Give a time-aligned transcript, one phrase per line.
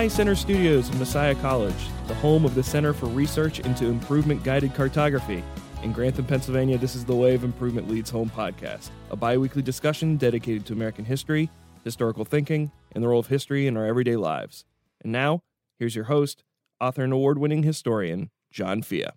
[0.00, 1.74] High Center Studios of Messiah College,
[2.06, 5.44] the home of the Center for Research into Improvement Guided Cartography,
[5.82, 9.60] in Grantham, Pennsylvania, this is the Way of Improvement Leads Home podcast, a bi weekly
[9.60, 11.50] discussion dedicated to American history,
[11.84, 14.64] historical thinking, and the role of history in our everyday lives.
[15.02, 15.42] And now,
[15.78, 16.44] here's your host,
[16.80, 19.08] author and award winning historian, John Fea.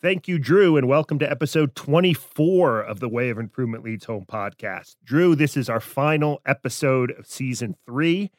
[0.00, 4.24] Thank you, Drew, and welcome to episode 24 of the Way of Improvement Leads Home
[4.26, 4.96] podcast.
[5.04, 8.30] Drew, this is our final episode of season three,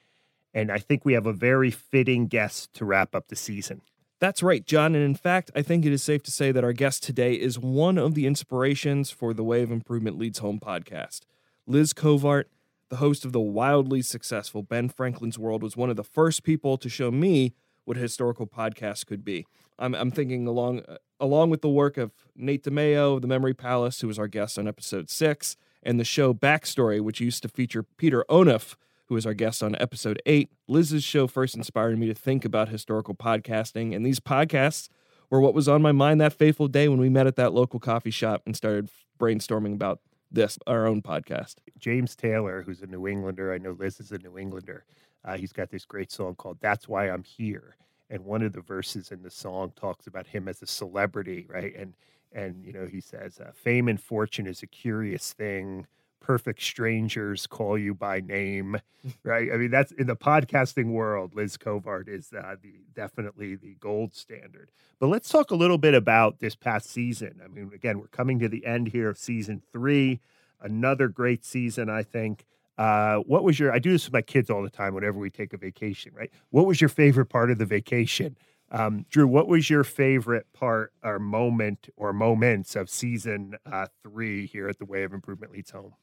[0.56, 3.82] and I think we have a very fitting guest to wrap up the season.
[4.20, 4.96] That's right, John.
[4.96, 7.60] And in fact, I think it is safe to say that our guest today is
[7.60, 11.22] one of the inspirations for the Way of Improvement Leads Home podcast.
[11.68, 12.46] Liz Covart,
[12.90, 16.78] the host of the wildly successful Ben Franklin's World, was one of the first people
[16.78, 17.54] to show me
[17.84, 19.46] what a historical podcast could be.
[19.78, 23.54] I'm, I'm thinking along uh, along with the work of Nate DiMeo of the Memory
[23.54, 27.50] Palace, who was our guest on episode six, and the show Backstory, which used to
[27.50, 28.76] feature Peter Onuf,
[29.08, 30.50] who was our guest on episode eight.
[30.68, 34.90] Liz's show first inspired me to think about historical podcasting, and these podcasts
[35.30, 37.80] were what was on my mind that fateful day when we met at that local
[37.80, 38.90] coffee shop and started
[39.20, 40.00] brainstorming about
[40.32, 41.56] this, our own podcast.
[41.78, 44.86] James Taylor, who's a New Englander, I know Liz is a New Englander,
[45.24, 47.76] uh, he's got this great song called That's Why I'm Here.
[48.10, 51.76] And one of the verses in the song talks about him as a celebrity, right?
[51.76, 51.96] And
[52.32, 55.88] and you know he says, uh, "Fame and fortune is a curious thing.
[56.20, 58.80] Perfect strangers call you by name,
[59.24, 59.50] right?
[59.54, 61.36] I mean, that's in the podcasting world.
[61.36, 64.72] Liz Covart is uh, the definitely the gold standard.
[65.00, 67.42] But let's talk a little bit about this past season.
[67.44, 70.20] I mean, again, we're coming to the end here of season three.
[70.62, 72.46] Another great season, I think.
[72.78, 73.72] Uh, what was your?
[73.72, 74.94] I do this with my kids all the time.
[74.94, 76.32] Whenever we take a vacation, right?
[76.50, 78.38] What was your favorite part of the vacation?
[78.72, 84.48] Um, Drew, what was your favorite part or moment or moments of season uh, three
[84.48, 85.94] here at the Way of Improvement Leads Home?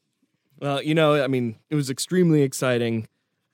[0.59, 3.07] Well, you know, I mean, it was extremely exciting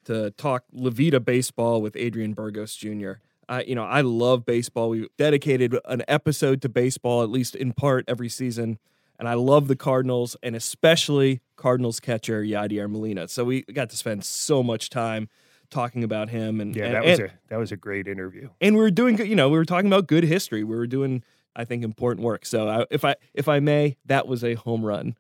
[0.06, 3.14] to talk Levita baseball with Adrian Burgos Jr.
[3.48, 4.90] I, you know, I love baseball.
[4.90, 8.78] We dedicated an episode to baseball, at least in part, every season.
[9.18, 13.28] And I love the Cardinals, and especially Cardinals catcher Yadier Molina.
[13.28, 15.28] So we got to spend so much time
[15.70, 16.62] talking about him.
[16.62, 18.50] And Yeah, and, that was and, a that was a great interview.
[18.62, 19.28] and we were doing good.
[19.28, 20.64] You know, we were talking about good history.
[20.64, 21.24] We were doing,
[21.56, 22.46] I think, important work.
[22.46, 25.16] So I, if I if I may, that was a home run.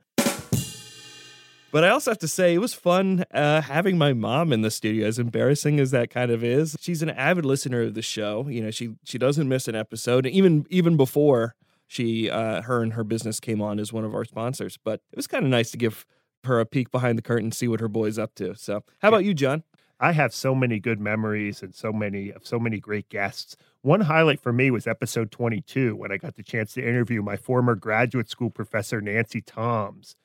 [1.72, 4.72] But I also have to say, it was fun uh, having my mom in the
[4.72, 5.07] studio.
[5.07, 8.47] As embarrassing as that kind of is, she's an avid listener of the show.
[8.47, 11.56] You know, she she doesn't miss an episode, even even before
[11.88, 14.78] she uh, her and her business came on as one of our sponsors.
[14.84, 16.06] But it was kind of nice to give
[16.46, 18.56] her a peek behind the curtain, see what her boy's up to.
[18.56, 19.63] So, how about you, John?
[20.00, 23.58] I have so many good memories and so many of so many great guests.
[23.81, 27.35] One highlight for me was episode 22 when I got the chance to interview my
[27.35, 30.16] former graduate school professor Nancy Tomes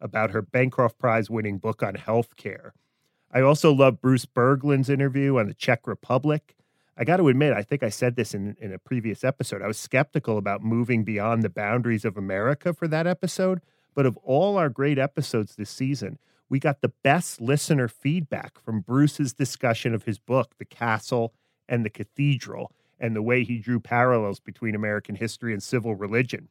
[0.00, 2.70] about her Bancroft Prize winning book on healthcare.
[3.32, 6.56] I also love Bruce Berglund's interview on the Czech Republic.
[6.96, 9.62] I got to admit, I think I said this in, in a previous episode.
[9.62, 13.60] I was skeptical about moving beyond the boundaries of America for that episode.
[13.94, 16.18] But of all our great episodes this season,
[16.48, 21.32] we got the best listener feedback from Bruce's discussion of his book, The Castle
[21.68, 26.48] and the Cathedral, and the way he drew parallels between American history and civil religion.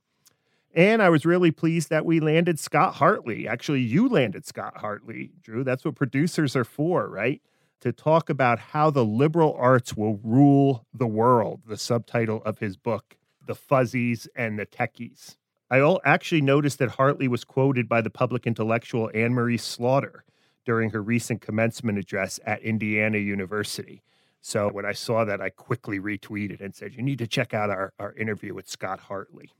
[0.74, 3.48] And I was really pleased that we landed Scott Hartley.
[3.48, 5.64] Actually, you landed Scott Hartley, Drew.
[5.64, 7.42] That's what producers are for, right?
[7.82, 12.78] To talk about how the liberal arts will rule the world, the subtitle of his
[12.78, 15.38] book, The Fuzzies and the Techies.
[15.72, 20.24] I al- actually noticed that Hartley was quoted by the public intellectual Anne Marie Slaughter
[20.66, 24.04] during her recent commencement address at Indiana University.
[24.42, 27.70] So when I saw that, I quickly retweeted and said, You need to check out
[27.70, 29.52] our, our interview with Scott Hartley.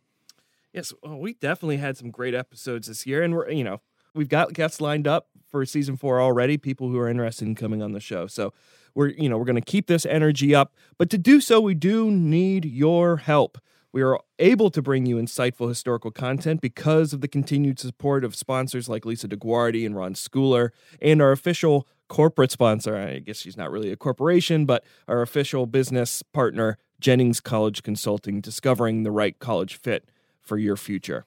[0.74, 3.82] Yes, well, we definitely had some great episodes this year, and we're you know
[4.14, 6.58] we've got guests lined up for season four already.
[6.58, 8.54] People who are interested in coming on the show, so
[8.94, 10.74] we're you know we're going to keep this energy up.
[10.98, 13.58] But to do so, we do need your help.
[13.92, 18.36] We are able to bring you insightful historical content because of the continued support of
[18.36, 20.70] sponsors like Lisa DeGuardi and Ron Schooler,
[21.02, 22.96] and our official corporate sponsor.
[22.96, 28.42] I guess she's not really a corporation, but our official business partner, Jennings College Consulting,
[28.42, 30.08] discovering the right college fit
[30.50, 31.26] for your future.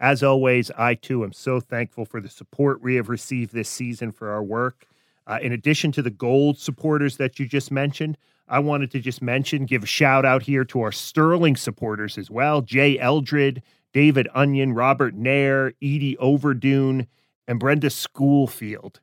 [0.00, 4.10] As always, I too am so thankful for the support we have received this season
[4.10, 4.84] for our work.
[5.28, 8.18] Uh, in addition to the gold supporters that you just mentioned,
[8.48, 12.32] I wanted to just mention, give a shout out here to our Sterling supporters as
[12.32, 13.62] well Jay Eldred,
[13.92, 17.06] David Onion, Robert Nair, Edie Overdune,
[17.46, 18.98] and Brenda Schoolfield.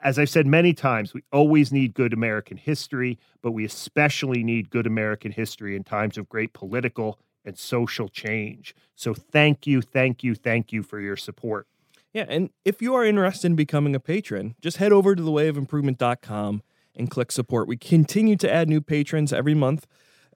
[0.00, 4.70] As I've said many times, we always need good American history, but we especially need
[4.70, 8.74] good American history in times of great political and social change.
[8.94, 11.66] So thank you, thank you, thank you for your support.
[12.12, 16.62] Yeah, and if you are interested in becoming a patron, just head over to thewayofimprovement.com
[16.94, 17.66] and click support.
[17.66, 19.86] We continue to add new patrons every month.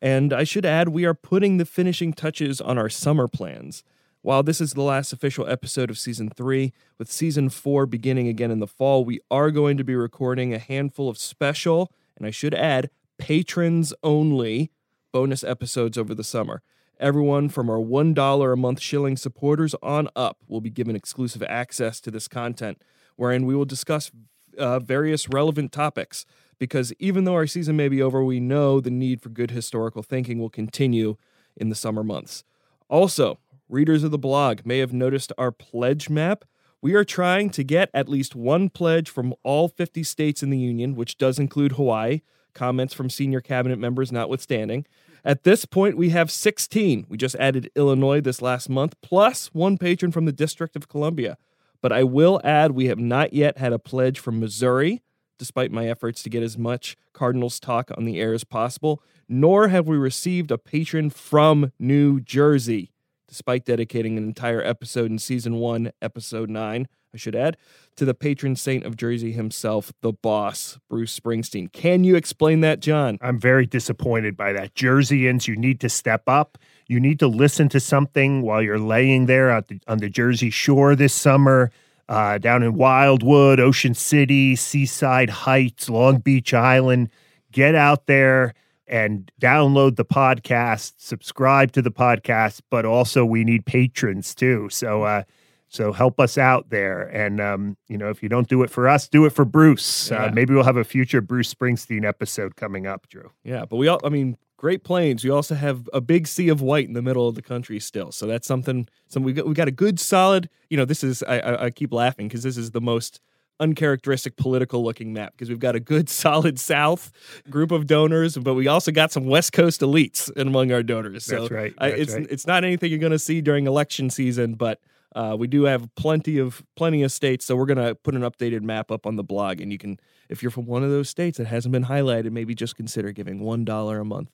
[0.00, 3.82] And I should add, we are putting the finishing touches on our summer plans.
[4.22, 8.50] While this is the last official episode of season three, with season four beginning again
[8.50, 12.30] in the fall, we are going to be recording a handful of special, and I
[12.30, 14.70] should add, patrons only
[15.12, 16.62] bonus episodes over the summer.
[17.00, 22.00] Everyone from our $1 a month shilling supporters on up will be given exclusive access
[22.00, 22.82] to this content,
[23.16, 24.10] wherein we will discuss
[24.58, 26.26] uh, various relevant topics
[26.58, 30.02] because even though our season may be over, we know the need for good historical
[30.02, 31.16] thinking will continue
[31.56, 32.42] in the summer months.
[32.88, 36.44] Also, readers of the blog may have noticed our pledge map.
[36.80, 40.58] We are trying to get at least one pledge from all 50 states in the
[40.58, 42.22] Union, which does include Hawaii,
[42.54, 44.86] comments from senior cabinet members notwithstanding.
[45.24, 47.06] At this point, we have 16.
[47.08, 51.36] We just added Illinois this last month, plus one patron from the District of Columbia.
[51.80, 55.02] But I will add, we have not yet had a pledge from Missouri,
[55.38, 59.68] despite my efforts to get as much Cardinals talk on the air as possible, nor
[59.68, 62.90] have we received a patron from New Jersey,
[63.28, 67.56] despite dedicating an entire episode in season one, episode nine, I should add,
[67.96, 71.72] to the patron saint of Jersey himself, the boss, Bruce Springsteen.
[71.72, 73.18] Can you explain that, John?
[73.22, 74.74] I'm very disappointed by that.
[74.74, 76.58] Jerseyans, you need to step up.
[76.86, 80.50] You need to listen to something while you're laying there on the, on the Jersey
[80.50, 81.70] shore this summer
[82.08, 87.10] uh, down in Wildwood, Ocean City, Seaside Heights, Long Beach Island.
[87.52, 88.54] Get out there
[88.86, 94.68] and download the podcast, subscribe to the podcast, but also we need patrons too.
[94.70, 95.24] So, uh,
[95.68, 97.02] so help us out there.
[97.02, 100.10] And, um, you know, if you don't do it for us, do it for Bruce.
[100.10, 100.24] Uh, yeah.
[100.24, 103.30] Uh, maybe we'll have a future Bruce Springsteen episode coming up, Drew.
[103.44, 103.64] Yeah.
[103.66, 106.88] But we all, I mean, Great Plains, we also have a big sea of white
[106.88, 108.10] in the middle of the country still.
[108.10, 108.88] So that's something.
[109.06, 110.50] Some we got we got a good solid.
[110.68, 113.20] You know, this is I I, I keep laughing because this is the most
[113.60, 117.12] uncharacteristic political looking map because we've got a good solid South
[117.48, 121.24] group of donors, but we also got some West Coast elites among our donors.
[121.24, 121.74] So that's right.
[121.78, 122.26] That's I, it's right.
[122.28, 124.80] it's not anything you're going to see during election season, but.
[125.14, 128.62] Uh, we do have plenty of plenty of states, so we're gonna put an updated
[128.62, 131.38] map up on the blog, and you can, if you're from one of those states
[131.38, 134.30] that hasn't been highlighted, maybe just consider giving one dollar a month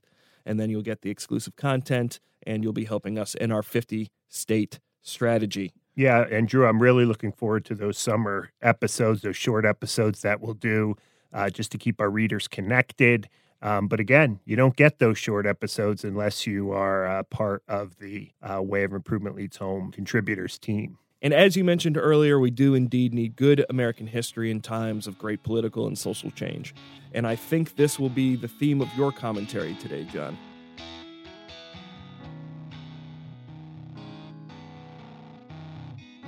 [0.47, 4.11] and then you'll get the exclusive content and you'll be helping us in our 50
[4.29, 5.73] state strategy.
[5.95, 10.41] Yeah, and Drew, I'm really looking forward to those summer episodes, those short episodes that
[10.41, 10.97] we'll do
[11.33, 13.29] uh, just to keep our readers connected.
[13.63, 17.99] Um, but again, you don't get those short episodes unless you are uh, part of
[17.99, 20.99] the uh, Way of Improvement Leads Home contributors team.
[21.23, 25.19] And as you mentioned earlier, we do indeed need good American history in times of
[25.19, 26.75] great political and social change.
[27.15, 30.37] And I think this will be the theme of your commentary today, John.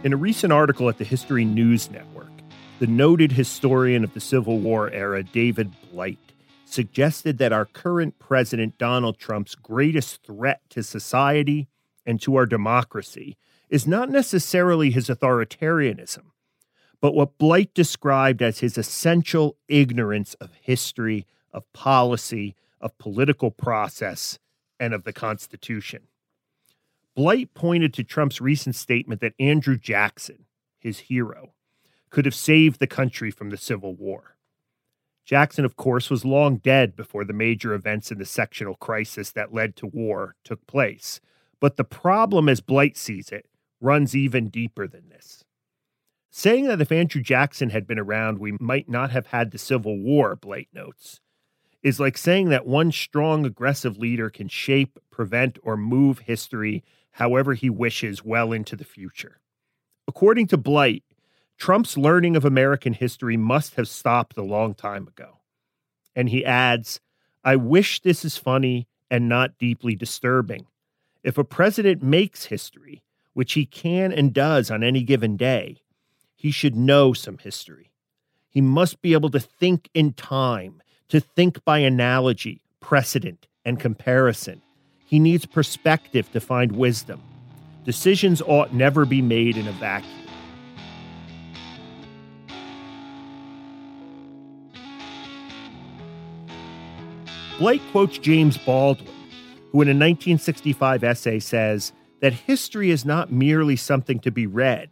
[0.02, 2.30] In a recent article at the History News Network,
[2.78, 6.18] the noted historian of the Civil War era, David Blight,
[6.68, 11.68] suggested that our current president, Donald Trump's greatest threat to society
[12.04, 13.37] and to our democracy
[13.68, 16.23] is not necessarily his authoritarianism,
[17.00, 24.38] but what Blight described as his essential ignorance of history, of policy, of political process,
[24.78, 26.02] and of the Constitution.
[27.14, 30.44] Blight pointed to Trump's recent statement that Andrew Jackson,
[30.78, 31.54] his hero,
[32.11, 34.36] could have saved the country from the Civil War.
[35.26, 39.52] Jackson, of course, was long dead before the major events in the sectional crisis that
[39.52, 41.21] led to war took place.
[41.61, 43.47] But the problem, as Blight sees it,
[43.80, 45.45] runs even deeper than this.
[46.30, 49.99] Saying that if Andrew Jackson had been around, we might not have had the Civil
[49.99, 51.21] War, Blight notes,
[51.83, 57.54] is like saying that one strong, aggressive leader can shape, prevent, or move history however
[57.54, 59.40] he wishes well into the future.
[60.06, 61.02] According to Blight,
[61.59, 65.39] Trump's learning of American history must have stopped a long time ago.
[66.15, 67.01] And he adds,
[67.45, 70.67] I wish this is funny and not deeply disturbing.
[71.23, 75.83] If a president makes history, which he can and does on any given day,
[76.35, 77.91] he should know some history.
[78.49, 84.63] He must be able to think in time, to think by analogy, precedent, and comparison.
[85.05, 87.23] He needs perspective to find wisdom.
[87.85, 90.25] Decisions ought never be made in a vacuum.
[97.59, 99.09] Blight quotes James Baldwin,
[99.73, 104.91] who in a 1965 essay says that history is not merely something to be read,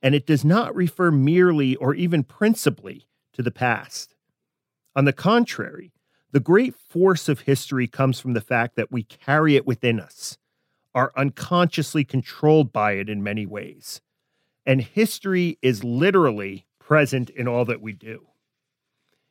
[0.00, 4.14] and it does not refer merely or even principally to the past.
[4.94, 5.92] On the contrary,
[6.30, 10.38] the great force of history comes from the fact that we carry it within us,
[10.94, 14.00] are unconsciously controlled by it in many ways.
[14.64, 18.28] And history is literally present in all that we do.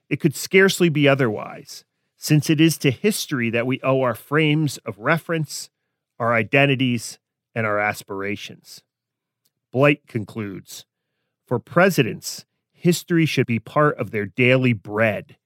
[0.09, 1.85] It could scarcely be otherwise,
[2.17, 5.69] since it is to history that we owe our frames of reference,
[6.19, 7.19] our identities,
[7.53, 8.81] and our aspirations.
[9.71, 10.85] Blight concludes
[11.45, 15.37] For presidents, history should be part of their daily bread,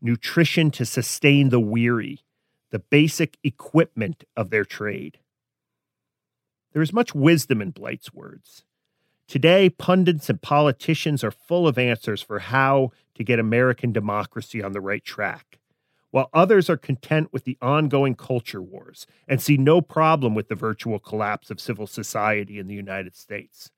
[0.00, 2.24] nutrition to sustain the weary,
[2.70, 5.18] the basic equipment of their trade.
[6.72, 8.64] There is much wisdom in Blight's words.
[9.28, 14.72] Today, pundits and politicians are full of answers for how to get American democracy on
[14.72, 15.58] the right track
[16.14, 20.54] while others are content with the ongoing culture wars and see no problem with the
[20.54, 23.72] virtual collapse of civil society in the United States.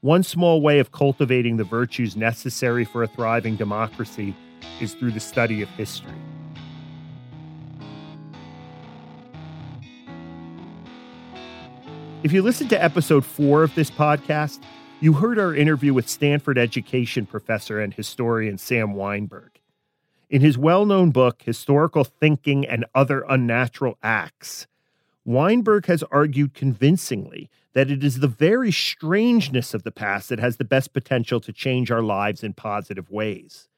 [0.00, 4.36] One small way of cultivating the virtues necessary for a thriving democracy
[4.80, 6.12] is through the study of history.
[12.22, 14.62] If you listened to episode four of this podcast,
[15.00, 19.50] you heard our interview with Stanford education professor and historian Sam Wineburg.
[20.30, 24.66] In his well known book, Historical Thinking and Other Unnatural Acts,
[25.26, 30.56] Wineburg has argued convincingly that it is the very strangeness of the past that has
[30.56, 33.68] the best potential to change our lives in positive ways.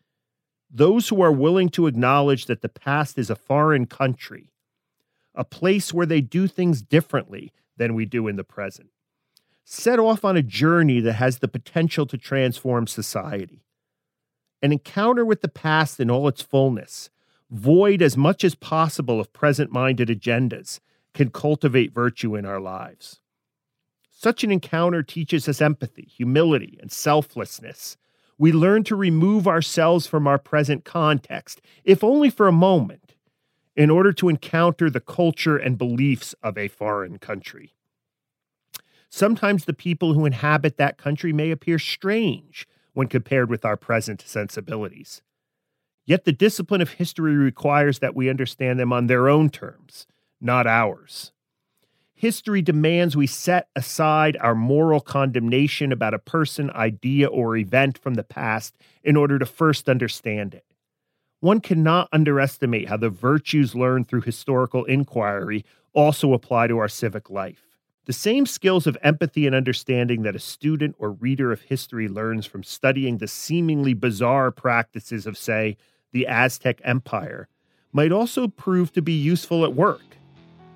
[0.71, 4.51] Those who are willing to acknowledge that the past is a foreign country,
[5.35, 8.91] a place where they do things differently than we do in the present,
[9.65, 13.66] set off on a journey that has the potential to transform society
[14.63, 17.11] an encounter with the past in all its fullness,
[17.51, 20.81] void as much as possible of present minded agendas,
[21.15, 23.21] can cultivate virtue in our lives.
[24.11, 27.97] Such an encounter teaches us empathy, humility, and selflessness.
[28.39, 33.15] We learn to remove ourselves from our present context, if only for a moment,
[33.77, 37.75] in order to encounter the culture and beliefs of a foreign country.
[39.09, 44.25] Sometimes the people who inhabit that country may appear strange when compared with our present
[44.27, 45.21] sensibilities.
[46.07, 50.07] Yet the discipline of history requires that we understand them on their own terms,
[50.41, 51.31] not ours.
[52.15, 58.15] History demands we set aside our moral condemnation about a person, idea, or event from
[58.15, 60.65] the past in order to first understand it.
[61.41, 67.29] One cannot underestimate how the virtues learned through historical inquiry also apply to our civic
[67.29, 67.66] life.
[68.07, 72.47] The same skills of empathy and understanding that a student or reader of history learns
[72.47, 75.77] from studying the seemingly bizarre practices of, say,
[76.13, 77.49] the Aztec Empire
[77.93, 80.05] might also prove to be useful at work.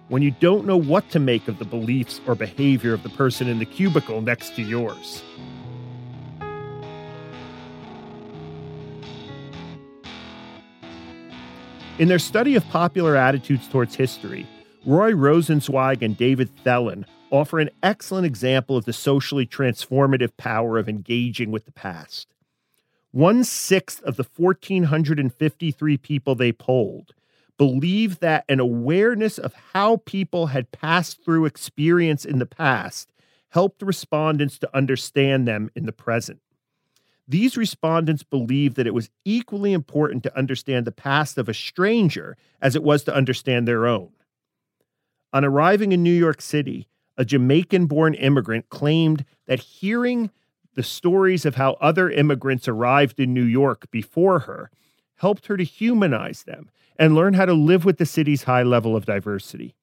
[0.09, 3.47] When you don't know what to make of the beliefs or behavior of the person
[3.47, 5.23] in the cubicle next to yours.
[12.01, 14.49] In their study of popular attitudes towards history,
[14.85, 20.89] Roy Rosenzweig and David Thelen offer an excellent example of the socially transformative power of
[20.89, 22.35] engaging with the past.
[23.13, 27.13] One sixth of the 1,453 people they polled
[27.59, 33.13] believed that an awareness of how people had passed through experience in the past
[33.51, 36.41] helped respondents to understand them in the present.
[37.29, 42.37] These respondents believed that it was equally important to understand the past of a stranger
[42.61, 44.11] as it was to understand their own.
[45.33, 50.31] On arriving in New York City, a Jamaican born immigrant claimed that hearing
[50.75, 54.71] the stories of how other immigrants arrived in New York before her
[55.17, 58.97] helped her to humanize them and learn how to live with the city's high level
[58.97, 59.75] of diversity.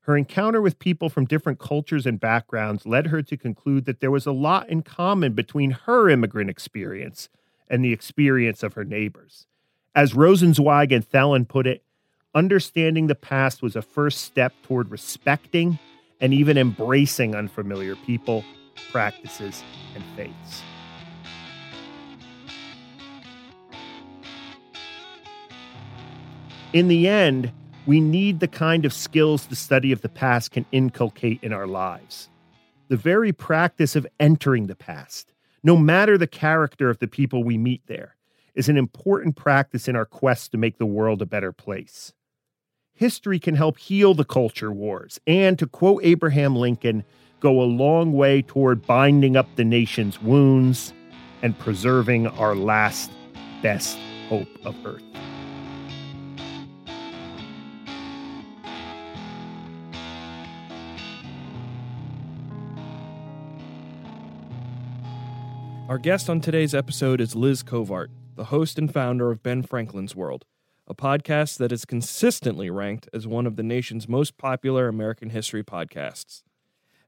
[0.00, 4.10] Her encounter with people from different cultures and backgrounds led her to conclude that there
[4.10, 7.28] was a lot in common between her immigrant experience
[7.68, 9.46] and the experience of her neighbors.
[9.96, 11.82] As Rosenzweig and Thelen put it,
[12.36, 15.78] understanding the past was a first step toward respecting
[16.20, 18.44] and even embracing unfamiliar people,
[18.92, 19.62] practices,
[19.94, 20.62] and faiths.
[26.74, 27.52] In the end,
[27.86, 31.68] We need the kind of skills the study of the past can inculcate in our
[31.68, 32.28] lives.
[32.88, 37.56] The very practice of entering the past, no matter the character of the people we
[37.56, 38.16] meet there,
[38.56, 42.12] is an important practice in our quest to make the world a better place.
[42.96, 47.04] History can help heal the culture wars, and to quote Abraham Lincoln,
[47.40, 50.94] go a long way toward binding up the nation's wounds
[51.42, 53.10] and preserving our last
[53.60, 53.98] best
[54.30, 55.02] hope of Earth.
[65.90, 70.16] Our guest on today's episode is Liz Covart, the host and founder of Ben Franklin's
[70.16, 70.46] World,
[70.88, 75.64] a podcast that is consistently ranked as one of the nation's most popular American history
[75.64, 76.42] podcasts.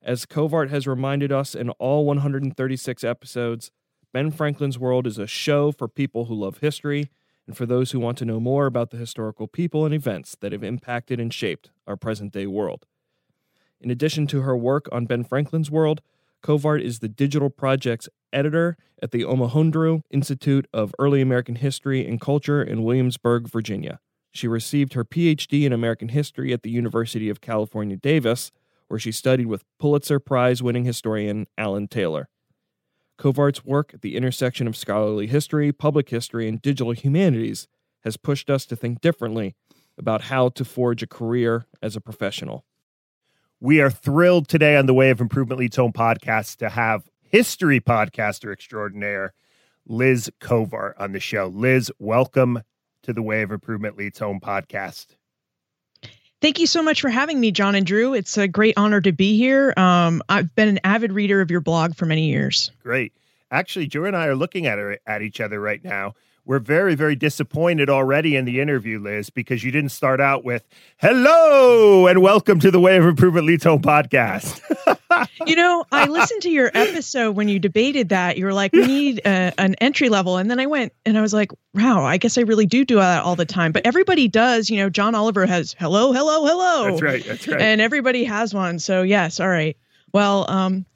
[0.03, 3.71] As Covart has reminded us in all 136 episodes,
[4.13, 7.11] Ben Franklin's World is a show for people who love history
[7.47, 10.53] and for those who want to know more about the historical people and events that
[10.53, 12.85] have impacted and shaped our present day world.
[13.81, 16.03] In addition to her work on Ben Franklin's World,
[16.43, 22.21] Covart is the digital project's editor at the Omohundro Institute of Early American History and
[22.21, 24.01] Culture in Williamsburg, Virginia.
[24.33, 28.51] She received her PhD in American History at the University of California, Davis,
[28.89, 32.29] where she studied with Pulitzer Prize winning historian Alan Taylor.
[33.19, 37.67] Covart's work at the intersection of scholarly history, public history, and digital humanities
[38.05, 39.57] has pushed us to think differently
[39.99, 42.65] about how to forge a career as a professional.
[43.61, 47.81] We are thrilled today on the Way of Improvement Leads Home podcast to have history
[47.81, 49.35] podcaster extraordinaire
[49.85, 51.49] Liz Covart on the show.
[51.49, 52.63] Liz, welcome
[53.03, 55.07] to the Way of Improvement Leads Home podcast.
[56.41, 58.15] Thank you so much for having me, John and Drew.
[58.15, 59.75] It's a great honor to be here.
[59.77, 62.71] Um, I've been an avid reader of your blog for many years.
[62.85, 63.13] Great.
[63.51, 66.15] Actually, Drew and I are looking at her, at each other right now
[66.49, 70.67] we're very, very disappointed already in the interview, Liz, because you didn't start out with
[70.97, 74.59] hello and welcome to the Way of Improvement Leads Home podcast.
[75.47, 78.39] you know, I listened to your episode when you debated that.
[78.39, 80.39] You were like, we need a, an entry level.
[80.39, 82.95] And then I went and I was like, wow, I guess I really do do
[82.95, 83.71] that all the time.
[83.71, 84.71] But everybody does.
[84.71, 86.85] You know, John Oliver has hello, hello, hello.
[86.91, 87.25] That's right.
[87.27, 87.61] That's right.
[87.61, 88.79] And everybody has one.
[88.79, 89.39] So, yes.
[89.39, 89.77] All right.
[90.15, 90.87] Well, um,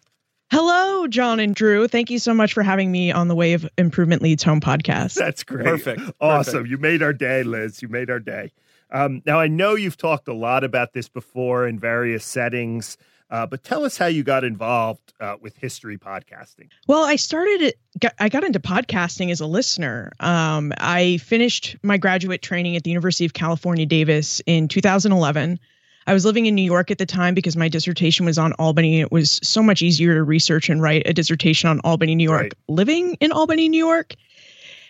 [0.53, 1.89] Hello, John and Drew.
[1.89, 5.15] Thank you so much for having me on the Way of Improvement Leads Home podcast.
[5.15, 5.65] That's great.
[5.65, 6.03] Perfect.
[6.21, 6.53] Awesome.
[6.53, 6.69] Perfect.
[6.69, 7.81] You made our day, Liz.
[7.81, 8.53] You made our day.
[8.91, 12.99] Um, now, I know you've talked a lot about this before in various settings,
[13.31, 16.69] uh, but tell us how you got involved uh, with history podcasting.
[16.87, 20.13] Well, I started it, I got into podcasting as a listener.
[20.21, 25.59] Um, I finished my graduate training at the University of California, Davis in 2011.
[26.07, 29.01] I was living in New York at the time because my dissertation was on Albany.
[29.01, 32.43] It was so much easier to research and write a dissertation on Albany, New York,
[32.43, 32.55] right.
[32.69, 34.15] living in Albany, New York.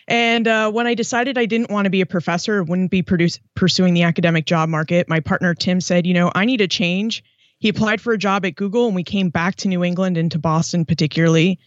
[0.07, 3.39] And uh, when I decided I didn't want to be a professor, wouldn't be produce,
[3.55, 7.23] pursuing the academic job market, my partner Tim said, you know, I need a change.
[7.59, 10.29] He applied for a job at Google, and we came back to New England and
[10.31, 11.59] to Boston particularly.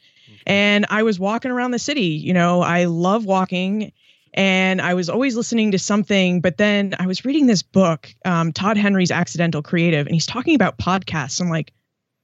[0.47, 2.03] And I was walking around the city.
[2.03, 3.93] You know, I love walking
[4.37, 6.41] and I was always listening to something.
[6.41, 10.55] But then I was reading this book, um, Todd Henry's Accidental Creative, and he's talking
[10.55, 11.41] about podcasts.
[11.41, 11.73] I'm like,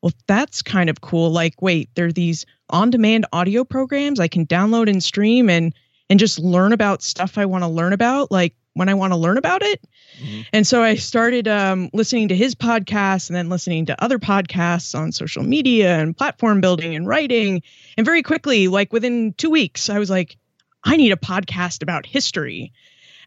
[0.02, 1.30] well, that's kind of cool.
[1.30, 5.74] Like, wait, there are these on-demand audio programs I can download and stream and
[6.10, 9.16] and just learn about stuff I want to learn about, like when I want to
[9.16, 9.86] learn about it.
[10.22, 10.40] Mm-hmm.
[10.52, 14.98] And so I started um, listening to his podcast and then listening to other podcasts
[14.98, 17.62] on social media and platform building and writing.
[17.96, 20.36] And very quickly, like within two weeks, I was like,
[20.84, 22.72] I need a podcast about history.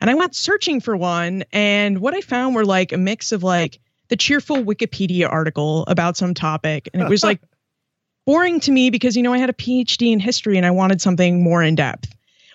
[0.01, 1.43] And I went searching for one.
[1.51, 6.17] And what I found were like a mix of like the cheerful Wikipedia article about
[6.17, 6.89] some topic.
[6.93, 7.41] And it was like
[8.25, 11.01] boring to me because, you know, I had a PhD in history and I wanted
[11.01, 12.13] something more in depth.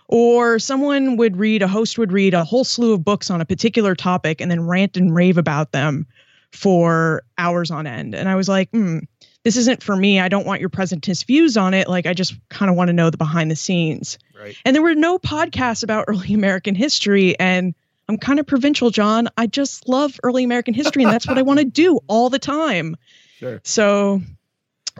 [0.08, 3.44] Or someone would read, a host would read a whole slew of books on a
[3.44, 6.06] particular topic and then rant and rave about them
[6.52, 8.16] for hours on end.
[8.16, 8.98] And I was like, hmm,
[9.44, 10.20] this isn't for me.
[10.20, 11.88] I don't want your presentist views on it.
[11.88, 14.18] Like, I just kind of want to know the behind the scenes.
[14.38, 14.56] Right.
[14.64, 17.38] And there were no podcasts about early American history.
[17.38, 17.74] And
[18.08, 19.28] I'm kind of provincial, John.
[19.36, 22.40] I just love early American history, and that's what I want to do all the
[22.40, 22.96] time.
[23.38, 23.60] Sure.
[23.64, 24.20] So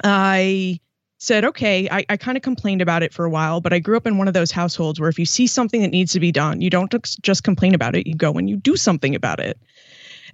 [0.05, 0.81] I
[1.18, 3.96] said, okay, I, I kind of complained about it for a while, but I grew
[3.96, 6.33] up in one of those households where if you see something that needs to be
[6.33, 9.59] done, you don't just complain about it, you go and you do something about it.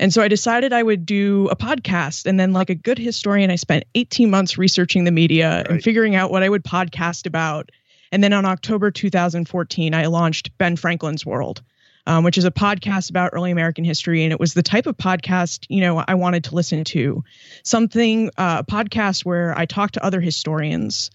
[0.00, 2.26] And so I decided I would do a podcast.
[2.26, 5.70] And then, like a good historian, I spent 18 months researching the media Right.
[5.70, 7.70] and figuring out what I would podcast about.
[8.12, 11.62] And then on October 2014, I launched Ben Franklin's World,
[12.06, 14.22] um, which is a podcast about early American history.
[14.22, 17.24] And it was the type of podcast, you know, I wanted to listen to.
[17.64, 21.10] Something, uh, a podcast where I talked to other historians.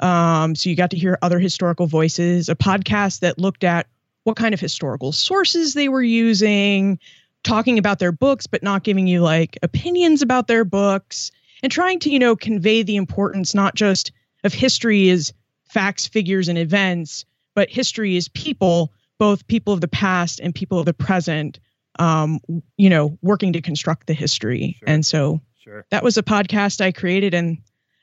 [0.00, 3.86] Um, so you got to hear other historical voices, a podcast that looked at
[4.24, 6.98] what kind of historical sources they were using,
[7.44, 11.30] talking about their books, but not giving you like opinions about their books
[11.62, 15.32] and trying to, you know, convey the importance not just of history as
[15.68, 20.78] facts, figures, and events, but history is people, both people of the past and people
[20.78, 21.60] of the present,
[21.98, 22.40] um,
[22.76, 24.76] you know, working to construct the history.
[24.78, 24.88] Sure.
[24.88, 25.86] And so sure.
[25.90, 27.58] that was a podcast I created and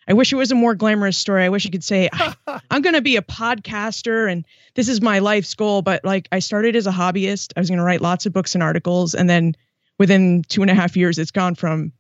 [0.08, 1.44] I wish it was a more glamorous story.
[1.44, 2.10] I wish I could say
[2.72, 5.82] I'm going to be a podcaster and this is my life's goal.
[5.82, 8.56] But like I started as a hobbyist, I was going to write lots of books
[8.56, 9.56] and articles, and then
[10.00, 11.92] within two and a half years, it's gone from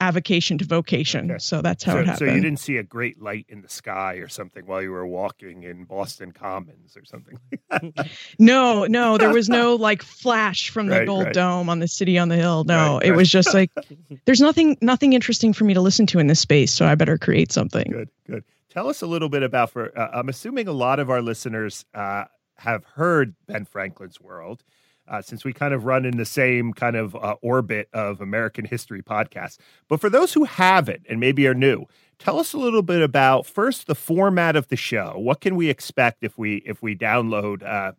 [0.00, 1.30] avocation to vocation.
[1.30, 1.38] Okay.
[1.38, 2.28] So that's how so, it happened.
[2.28, 5.06] So you didn't see a great light in the sky or something while you were
[5.06, 7.38] walking in Boston Commons or something.
[8.38, 11.34] no, no, there was no like flash from the right, gold right.
[11.34, 12.64] dome on the city on the hill.
[12.64, 13.70] No, right, it was just like
[14.24, 17.18] there's nothing nothing interesting for me to listen to in this space, so I better
[17.18, 17.90] create something.
[17.90, 18.44] Good, good.
[18.70, 21.84] Tell us a little bit about for uh, I'm assuming a lot of our listeners
[21.94, 22.24] uh,
[22.56, 24.62] have heard Ben Franklin's World
[25.08, 28.64] uh, since we kind of run in the same kind of uh, orbit of American
[28.64, 29.58] history podcasts.
[29.88, 31.86] But for those who haven't and maybe are new,
[32.18, 35.14] tell us a little bit about first the format of the show.
[35.16, 37.92] What can we expect if we if we download uh,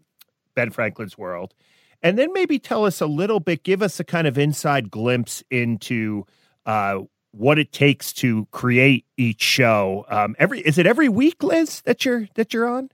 [0.55, 1.53] Ben Franklin's World?
[2.01, 5.43] And then maybe tell us a little bit, give us a kind of inside glimpse
[5.51, 6.25] into
[6.65, 6.99] uh,
[7.31, 10.05] what it takes to create each show.
[10.09, 12.89] Um, every is it every week, Liz, that you're that you're on?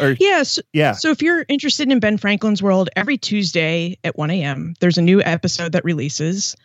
[0.00, 0.92] Or, yeah, so, yeah.
[0.92, 5.02] So if you're interested in Ben Franklin's World, every Tuesday at 1 a.m., there's a
[5.02, 6.56] new episode that releases.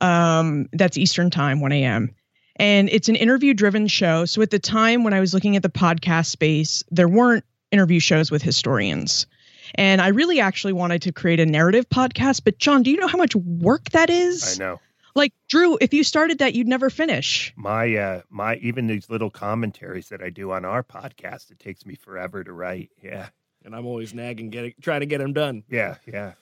[0.00, 2.14] Um, that's Eastern Time, 1 a.m.
[2.56, 4.24] And it's an interview driven show.
[4.24, 8.00] So at the time when I was looking at the podcast space, there weren't interview
[8.00, 9.26] shows with historians.
[9.74, 12.42] And I really actually wanted to create a narrative podcast.
[12.44, 14.58] But John, do you know how much work that is?
[14.58, 14.80] I know.
[15.14, 17.52] Like Drew, if you started that, you'd never finish.
[17.56, 21.86] My uh my even these little commentaries that I do on our podcast, it takes
[21.86, 22.90] me forever to write.
[23.02, 23.28] Yeah.
[23.64, 25.64] And I'm always nagging, getting trying to get them done.
[25.68, 26.32] Yeah, yeah.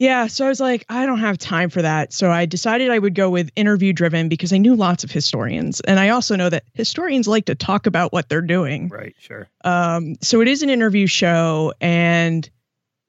[0.00, 2.14] Yeah, so I was like, I don't have time for that.
[2.14, 5.80] So I decided I would go with interview driven because I knew lots of historians.
[5.80, 8.88] And I also know that historians like to talk about what they're doing.
[8.88, 9.50] Right, sure.
[9.62, 12.48] Um, so it is an interview show and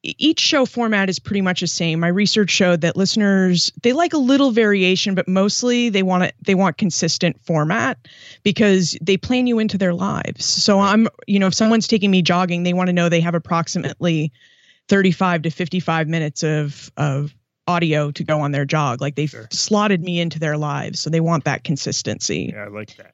[0.04, 2.00] each show format is pretty much the same.
[2.00, 6.36] My research showed that listeners they like a little variation, but mostly they want it
[6.42, 8.08] they want consistent format
[8.44, 10.46] because they plan you into their lives.
[10.46, 13.36] So I'm, you know, if someone's taking me jogging, they want to know they have
[13.36, 14.32] approximately
[14.88, 17.36] 35 to 55 minutes of of
[17.68, 19.02] audio to go on their jog.
[19.02, 19.48] Like they've sure.
[19.52, 21.00] slotted me into their lives.
[21.00, 22.52] So they want that consistency.
[22.54, 23.14] Yeah, I like that.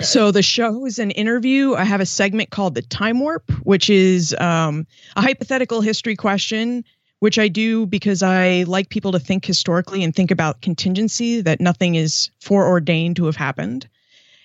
[0.00, 1.74] So the show is an interview.
[1.74, 6.84] I have a segment called the Time Warp, which is um, a hypothetical history question,
[7.20, 11.60] which I do because I like people to think historically and think about contingency that
[11.60, 13.88] nothing is foreordained to have happened.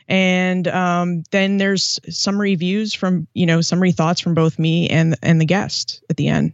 [0.07, 5.15] And um, then there's summary views from you know summary thoughts from both me and
[5.21, 6.53] and the guest at the end.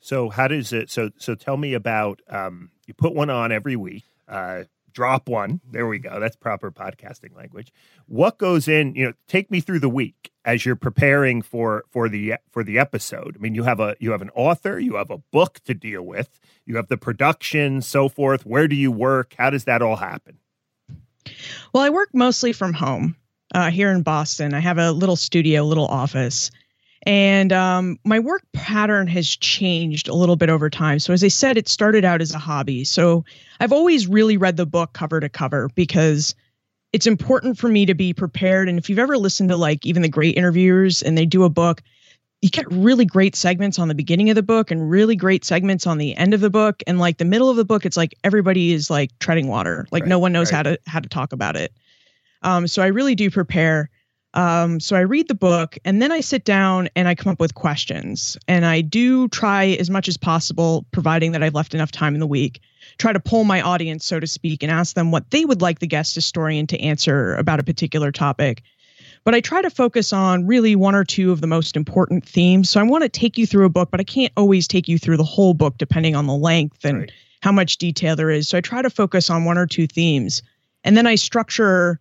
[0.00, 0.90] So how does it?
[0.90, 2.20] So so tell me about.
[2.28, 4.04] Um, you put one on every week.
[4.28, 5.60] Uh, drop one.
[5.70, 6.18] There we go.
[6.18, 7.72] That's proper podcasting language.
[8.06, 12.08] What goes in, you know, take me through the week as you're preparing for for
[12.08, 13.36] the for the episode.
[13.36, 16.02] I mean, you have a you have an author, you have a book to deal
[16.02, 18.46] with, you have the production, so forth.
[18.46, 19.34] Where do you work?
[19.36, 20.38] How does that all happen?
[21.72, 23.16] Well, I work mostly from home
[23.54, 24.54] uh, here in Boston.
[24.54, 26.50] I have a little studio, little office.
[27.06, 30.98] And um, my work pattern has changed a little bit over time.
[30.98, 32.84] So, as I said, it started out as a hobby.
[32.84, 33.24] So,
[33.60, 36.34] I've always really read the book cover to cover because
[36.94, 38.68] it's important for me to be prepared.
[38.68, 41.50] And if you've ever listened to like even the great interviewers and they do a
[41.50, 41.82] book,
[42.40, 45.86] you get really great segments on the beginning of the book and really great segments
[45.86, 46.82] on the end of the book.
[46.86, 49.86] And like the middle of the book, it's like everybody is like treading water.
[49.90, 50.56] Like right, no one knows right.
[50.58, 51.72] how to how to talk about it.
[52.42, 53.90] Um, so I really do prepare.
[54.34, 57.40] Um, so I read the book and then I sit down and I come up
[57.40, 58.36] with questions.
[58.48, 62.20] And I do try as much as possible, providing that I've left enough time in
[62.20, 62.60] the week,
[62.98, 65.78] try to pull my audience, so to speak, and ask them what they would like
[65.78, 68.62] the guest historian to answer about a particular topic.
[69.22, 72.68] But I try to focus on really one or two of the most important themes.
[72.68, 74.98] So I want to take you through a book, but I can't always take you
[74.98, 77.12] through the whole book depending on the length and right.
[77.40, 78.48] how much detail there is.
[78.48, 80.42] So I try to focus on one or two themes.
[80.82, 82.00] And then I structure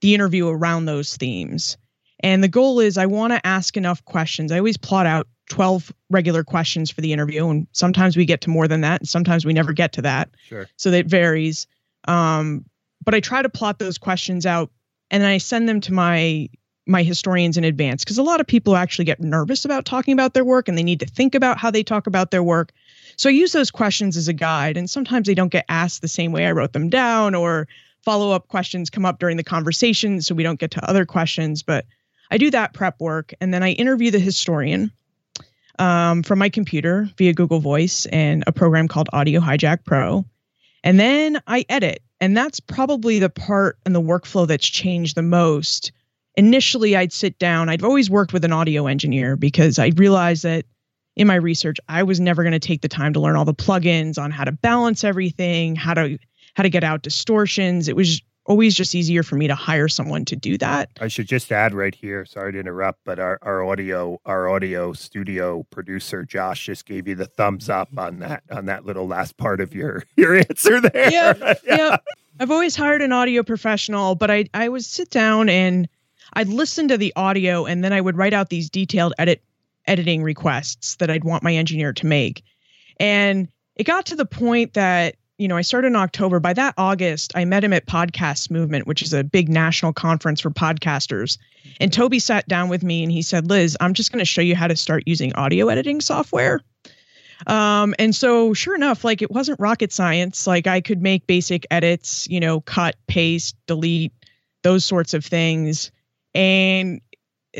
[0.00, 1.76] the interview around those themes.
[2.20, 4.50] And the goal is I want to ask enough questions.
[4.52, 7.48] I always plot out 12 regular questions for the interview.
[7.48, 9.00] And sometimes we get to more than that.
[9.00, 10.30] And sometimes we never get to that.
[10.48, 10.68] Sure.
[10.76, 11.66] So that varies.
[12.06, 12.64] Um,
[13.04, 14.70] but I try to plot those questions out
[15.10, 16.48] and then I send them to my
[16.86, 20.32] my historians in advance because a lot of people actually get nervous about talking about
[20.32, 22.72] their work and they need to think about how they talk about their work.
[23.16, 26.08] So I use those questions as a guide and sometimes they don't get asked the
[26.08, 27.68] same way I wrote them down or
[28.08, 31.62] follow up questions come up during the conversation so we don't get to other questions.
[31.62, 31.84] But
[32.30, 34.90] I do that prep work and then I interview the historian.
[35.78, 40.24] um, from my computer via Google Voice and a program called Audio Hijack Pro.
[40.84, 42.02] And then I edit.
[42.20, 45.92] And that's probably the part and the workflow that's changed the most.
[46.36, 50.64] Initially, I'd sit down, I'd always worked with an audio engineer because I realized that
[51.16, 53.54] in my research, I was never going to take the time to learn all the
[53.54, 56.18] plugins on how to balance everything, how to
[56.58, 57.86] how to get out distortions.
[57.86, 60.90] It was always just easier for me to hire someone to do that.
[61.00, 64.92] I should just add right here, sorry to interrupt, but our, our audio our audio
[64.92, 69.36] studio producer Josh just gave you the thumbs up on that on that little last
[69.36, 71.12] part of your your answer there.
[71.12, 71.54] Yeah.
[71.64, 71.96] yeah.
[72.40, 75.88] I've always hired an audio professional, but I I would sit down and
[76.32, 79.44] I'd listen to the audio and then I would write out these detailed edit
[79.86, 82.42] editing requests that I'd want my engineer to make.
[82.98, 86.40] And it got to the point that you know, I started in October.
[86.40, 90.40] By that August, I met him at Podcast Movement, which is a big national conference
[90.40, 91.38] for podcasters.
[91.80, 94.40] And Toby sat down with me and he said, Liz, I'm just going to show
[94.40, 96.60] you how to start using audio editing software.
[97.46, 100.46] Um, and so, sure enough, like it wasn't rocket science.
[100.46, 104.12] Like I could make basic edits, you know, cut, paste, delete,
[104.64, 105.92] those sorts of things.
[106.34, 107.00] And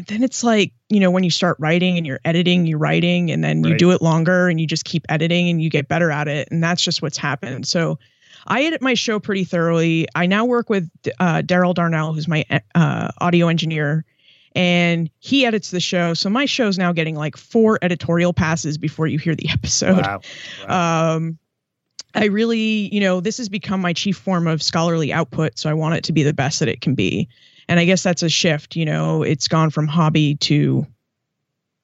[0.06, 3.42] then it's like you know when you start writing and you're editing you're writing and
[3.42, 3.78] then you right.
[3.78, 6.62] do it longer and you just keep editing and you get better at it and
[6.62, 7.98] that's just what's happened so
[8.46, 12.44] i edit my show pretty thoroughly i now work with uh, daryl darnell who's my
[12.74, 14.04] uh, audio engineer
[14.54, 19.06] and he edits the show so my show's now getting like four editorial passes before
[19.06, 20.20] you hear the episode wow.
[20.66, 21.14] Wow.
[21.16, 21.38] um
[22.14, 25.58] I really, you know, this has become my chief form of scholarly output.
[25.58, 27.28] So I want it to be the best that it can be
[27.68, 30.86] and i guess that's a shift you know it's gone from hobby to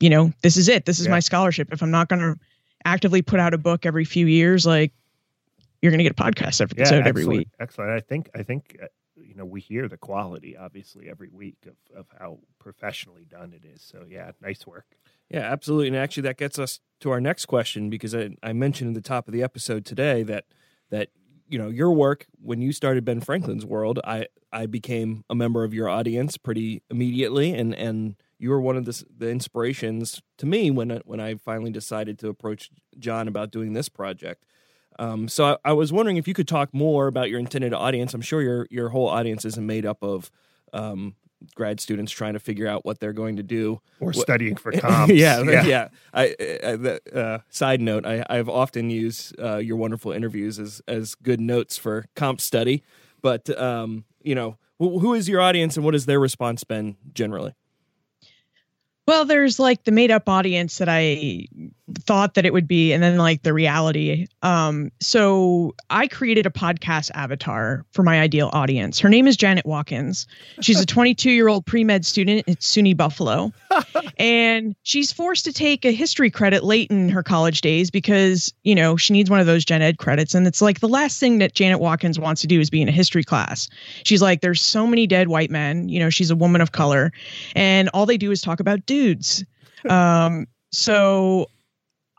[0.00, 0.84] you know this is it.
[0.84, 1.12] This is yeah.
[1.12, 1.72] my scholarship.
[1.72, 2.38] If i'm not going to
[2.84, 4.92] actively put out a book every few years like
[5.80, 7.48] you're going to get a podcast episode yeah, every week.
[7.58, 7.90] excellent.
[7.90, 11.98] I think i think uh, you know we hear the quality obviously every week of,
[11.98, 13.80] of how professionally done it is.
[13.82, 14.96] So yeah nice work.
[15.30, 15.88] Yeah absolutely.
[15.88, 19.08] And actually that gets us to our next question because i, I mentioned at the
[19.08, 20.44] top of the episode today that
[20.90, 21.08] that
[21.48, 24.00] you know your work when you started Ben Franklin's World.
[24.04, 28.76] I I became a member of your audience pretty immediately, and and you were one
[28.76, 33.50] of the, the inspirations to me when when I finally decided to approach John about
[33.50, 34.44] doing this project.
[34.98, 38.14] Um, so I, I, was wondering if you could talk more about your intended audience.
[38.14, 40.30] I'm sure your your whole audience isn't made up of
[40.72, 41.16] um,
[41.54, 45.12] grad students trying to figure out what they're going to do or studying for comps.
[45.12, 45.88] yeah, yeah, yeah.
[46.12, 51.14] I, I uh, side note, I, I've often used uh, your wonderful interviews as as
[51.14, 52.82] good notes for comp study.
[53.22, 57.54] But um, you know, who is your audience and what has their response been generally?
[59.06, 61.46] Well, there's like the made up audience that I
[62.00, 64.26] thought that it would be, and then like the reality.
[64.42, 68.98] Um, so I created a podcast avatar for my ideal audience.
[68.98, 70.26] Her name is Janet Watkins.
[70.62, 73.52] She's a 22 year old pre med student at SUNY Buffalo,
[74.18, 78.74] and she's forced to take a history credit late in her college days because you
[78.74, 81.38] know she needs one of those gen ed credits, and it's like the last thing
[81.38, 83.68] that Janet Watkins wants to do is be in a history class.
[84.04, 85.90] She's like, there's so many dead white men.
[85.90, 87.12] You know, she's a woman of color,
[87.54, 89.44] and all they do is talk about dudes.
[89.88, 91.48] Um, so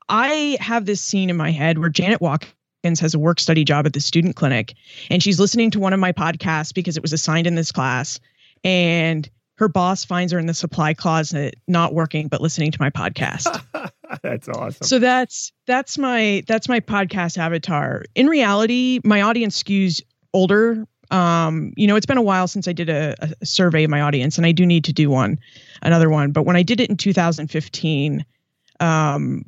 [0.10, 3.86] I have this scene in my head where Janet Watkins has a work study job
[3.86, 4.76] at the student clinic
[5.10, 8.20] and she's listening to one of my podcasts because it was assigned in this class
[8.64, 12.90] and her boss finds her in the supply closet not working but listening to my
[12.90, 13.64] podcast.
[14.22, 14.86] that's awesome.
[14.86, 18.04] So that's that's my that's my podcast avatar.
[18.14, 20.02] In reality, my audience skews
[20.34, 23.90] older um, you know, it's been a while since I did a, a, survey of
[23.90, 25.40] my audience, and I do need to do one,
[25.82, 26.32] another one.
[26.32, 28.26] But when I did it in 2015,
[28.80, 29.46] um,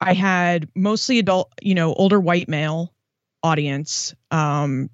[0.00, 2.92] I had mostly adult, you know, older white male
[3.42, 4.14] audience.
[4.30, 4.90] Um,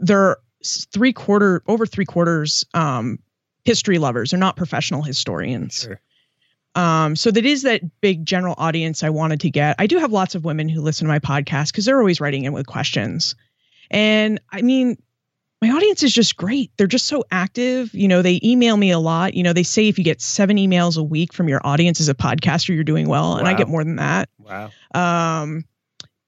[0.00, 3.18] they're three quarter, over three quarters, um,
[3.64, 4.30] history lovers.
[4.30, 5.82] They're not professional historians.
[5.82, 6.00] Sure.
[6.74, 9.76] Um, so that is that big general audience I wanted to get.
[9.78, 12.44] I do have lots of women who listen to my podcast because they're always writing
[12.44, 13.34] in with questions.
[13.92, 14.96] And I mean,
[15.60, 16.72] my audience is just great.
[16.76, 17.94] They're just so active.
[17.94, 19.34] You know, they email me a lot.
[19.34, 22.08] You know, they say if you get seven emails a week from your audience as
[22.08, 23.36] a podcaster, you're doing well.
[23.36, 23.50] And wow.
[23.50, 24.28] I get more than that.
[24.38, 24.70] Wow.
[24.92, 25.64] Um,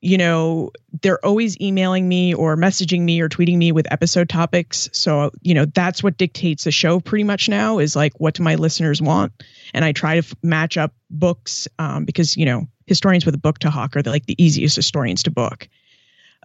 [0.01, 0.71] you know,
[1.03, 4.89] they're always emailing me or messaging me or tweeting me with episode topics.
[4.93, 8.43] So, you know, that's what dictates the show pretty much now is like, what do
[8.43, 9.33] my listeners want?
[9.73, 13.39] And I try to f- match up books um, because, you know, historians with a
[13.39, 15.69] book to hawk are the, like the easiest historians to book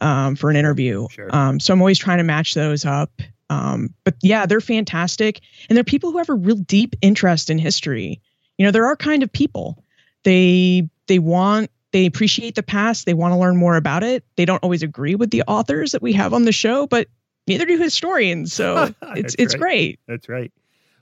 [0.01, 1.07] um, for an interview.
[1.09, 1.33] Sure.
[1.35, 3.11] Um, so I'm always trying to match those up.
[3.49, 5.41] Um, but yeah, they're fantastic.
[5.67, 8.21] And they're people who have a real deep interest in history.
[8.57, 9.83] You know, there are kind of people.
[10.23, 13.05] They they want they appreciate the past.
[13.05, 14.23] They want to learn more about it.
[14.35, 17.07] They don't always agree with the authors that we have on the show, but
[17.47, 18.53] neither do historians.
[18.53, 19.59] So it's it's right.
[19.59, 19.99] great.
[20.07, 20.51] That's right.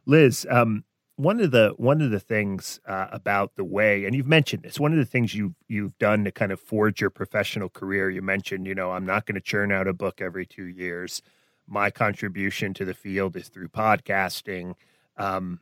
[0.06, 0.86] Liz, um,
[1.18, 4.80] one of the one of the things uh, about the way, and you've mentioned this,
[4.80, 8.10] one of the things you you've done to kind of forge your professional career.
[8.10, 11.24] You mentioned, you know, I'm not going to churn out a book every two years.
[11.68, 14.76] My contribution to the field is through podcasting.
[15.18, 15.60] Um,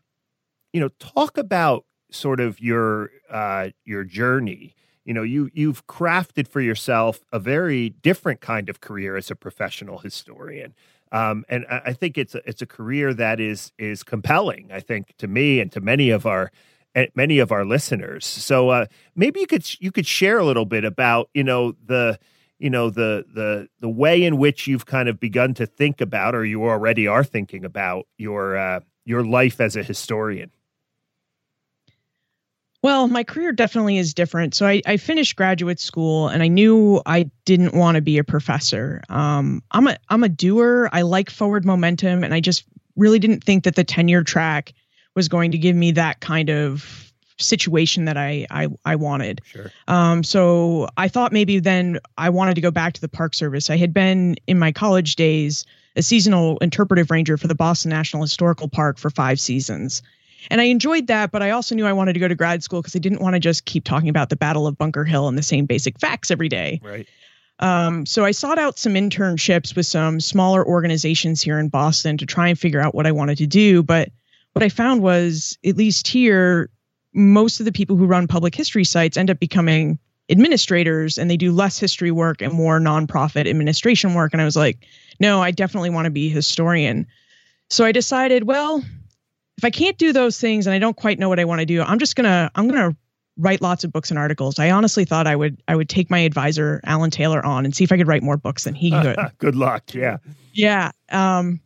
[0.74, 4.76] you know, talk about sort of your uh, your journey.
[5.06, 9.36] You know, you you've crafted for yourself a very different kind of career as a
[9.36, 10.74] professional historian.
[11.12, 14.70] Um, and I think it's a, it's a career that is is compelling.
[14.72, 16.52] I think to me and to many of our
[16.96, 18.26] eh, many of our listeners.
[18.26, 22.20] So uh, maybe you could you could share a little bit about you know the
[22.60, 26.36] you know the the the way in which you've kind of begun to think about,
[26.36, 30.52] or you already are thinking about your uh, your life as a historian.
[32.86, 34.54] Well, my career definitely is different.
[34.54, 38.24] So I, I finished graduate school and I knew I didn't want to be a
[38.24, 39.02] professor.
[39.10, 40.88] Um, I'm a I'm a doer.
[40.94, 42.64] I like forward momentum, and I just
[42.96, 44.72] really didn't think that the tenure track
[45.16, 49.42] was going to give me that kind of situation that I I, I wanted.
[49.46, 49.72] Sure.
[49.88, 53.72] Um, so I thought maybe then I wanted to go back to the Park Service.
[53.72, 58.22] I had been in my college days a seasonal interpretive ranger for the Boston National
[58.22, 60.04] Historical Park for five seasons.
[60.50, 62.82] And I enjoyed that, but I also knew I wanted to go to grad school
[62.82, 65.38] because I didn't want to just keep talking about the Battle of Bunker Hill and
[65.38, 66.80] the same basic facts every day.
[66.84, 67.08] Right.
[67.60, 72.26] Um, so I sought out some internships with some smaller organizations here in Boston to
[72.26, 73.82] try and figure out what I wanted to do.
[73.82, 74.12] But
[74.54, 76.70] what I found was, at least here,
[77.14, 79.98] most of the people who run public history sites end up becoming
[80.30, 84.34] administrators and they do less history work and more nonprofit administration work.
[84.34, 84.86] And I was like,
[85.20, 87.08] no, I definitely want to be a historian.
[87.70, 88.84] So I decided, well,
[89.58, 91.66] if I can't do those things and I don't quite know what I want to
[91.66, 92.96] do, I'm just gonna I'm gonna
[93.38, 94.60] write lots of books and articles.
[94.60, 97.84] I honestly thought I would I would take my advisor Alan Taylor on and see
[97.84, 99.18] if I could write more books than he could.
[99.38, 99.94] Good luck.
[99.94, 100.18] Yeah.
[100.54, 100.92] Yeah.
[101.12, 101.62] Um,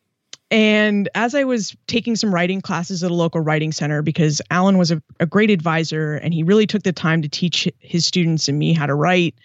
[0.52, 4.80] and as I was taking some writing classes at a local writing center, because Alan
[4.80, 8.48] was a, a great advisor and he really took the time to teach his students
[8.48, 9.36] and me how to write.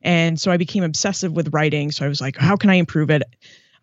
[0.00, 1.90] And so I became obsessive with writing.
[1.90, 3.22] So I was like, how can I improve it?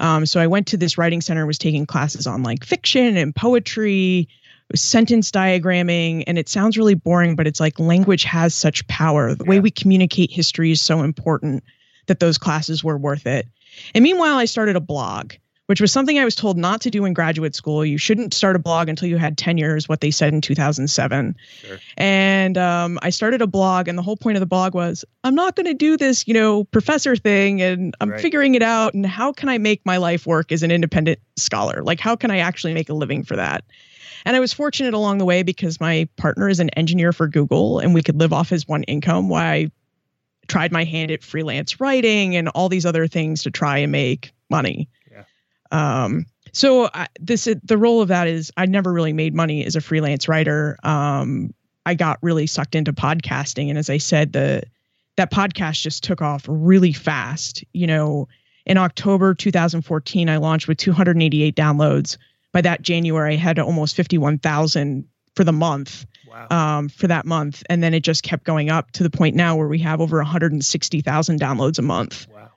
[0.02, 3.36] Um, so I went to this writing center, was taking classes on like fiction and
[3.36, 4.28] poetry,
[4.76, 9.36] sentence diagramming, and it sounds really boring, but it's like language has such power.
[9.36, 11.64] The way we communicate history is so important
[12.08, 13.48] that those classes were worth it.
[13.94, 15.34] And meanwhile, I started a blog
[15.68, 17.86] which was something I was told not to do in graduate school.
[17.86, 21.36] You shouldn't start a blog until you had 10 years, what they said in 2007.
[21.62, 21.78] Sure.
[21.98, 25.36] And um, I started a blog, and the whole point of the blog was I'm
[25.36, 28.22] not going to do this, you know, professor thing, and I'm right.
[28.22, 28.94] figuring it out.
[28.94, 31.84] And how can I make my life work as an independent scholar?
[31.84, 33.64] Like, how can I actually make a living for that?
[34.26, 37.80] And I was fortunate along the way because my partner is an engineer for Google,
[37.80, 39.72] and we could live off his one income while I
[40.48, 44.34] tried my hand at freelance writing and all these other things to try and make
[44.50, 44.90] money.
[45.72, 49.76] Um, so I, this the role of that is I never really made money as
[49.76, 50.78] a freelance writer.
[50.84, 51.54] Um,
[51.86, 54.64] I got really sucked into podcasting, and as I said, the
[55.16, 57.64] that podcast just took off really fast.
[57.74, 58.28] You know,
[58.66, 62.18] in October 2014, I launched with 288 downloads.
[62.52, 65.06] By that January, I had almost 51,000
[65.36, 66.06] for the month.
[66.30, 66.48] Wow.
[66.50, 69.58] Um, for that month, and then it just kept going up to the point now
[69.58, 72.26] where we have over 160,000 downloads a month.
[72.34, 72.51] Wow.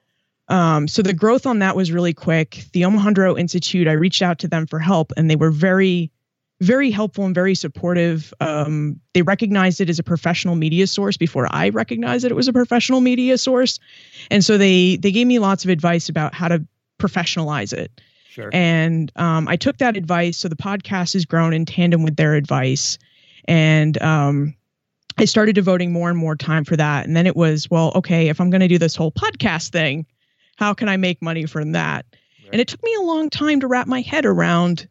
[0.49, 2.65] Um, so the growth on that was really quick.
[2.73, 6.11] The Omohundro Institute, I reached out to them for help, and they were very,
[6.61, 8.33] very helpful and very supportive.
[8.41, 12.49] Um, they recognized it as a professional media source before I recognized that it was
[12.49, 13.79] a professional media source,
[14.31, 16.65] and so they they gave me lots of advice about how to
[16.99, 18.01] professionalize it.
[18.29, 18.51] Sure.
[18.53, 20.37] And um, I took that advice.
[20.37, 22.99] So the podcast has grown in tandem with their advice,
[23.47, 24.55] and um,
[25.17, 27.07] I started devoting more and more time for that.
[27.07, 30.07] And then it was, well, okay, if I'm going to do this whole podcast thing,
[30.57, 32.07] how can I make money from that?
[32.45, 32.53] Right.
[32.53, 34.89] And it took me a long time to wrap my head around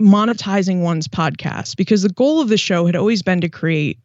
[0.00, 3.98] monetizing one's podcast because the goal of the show had always been to create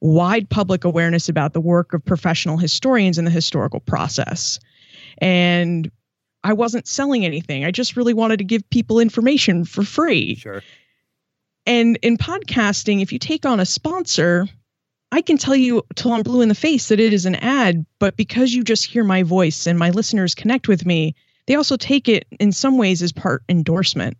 [0.00, 4.58] wide public awareness about the work of professional historians in the historical process.
[5.18, 5.90] And
[6.42, 7.64] I wasn't selling anything.
[7.64, 10.36] I just really wanted to give people information for free.
[10.36, 10.62] Sure.
[11.66, 14.46] And in podcasting, if you take on a sponsor,
[15.14, 17.86] I can tell you till I'm blue in the face that it is an ad,
[18.00, 21.14] but because you just hear my voice and my listeners connect with me,
[21.46, 24.16] they also take it in some ways as part endorsement.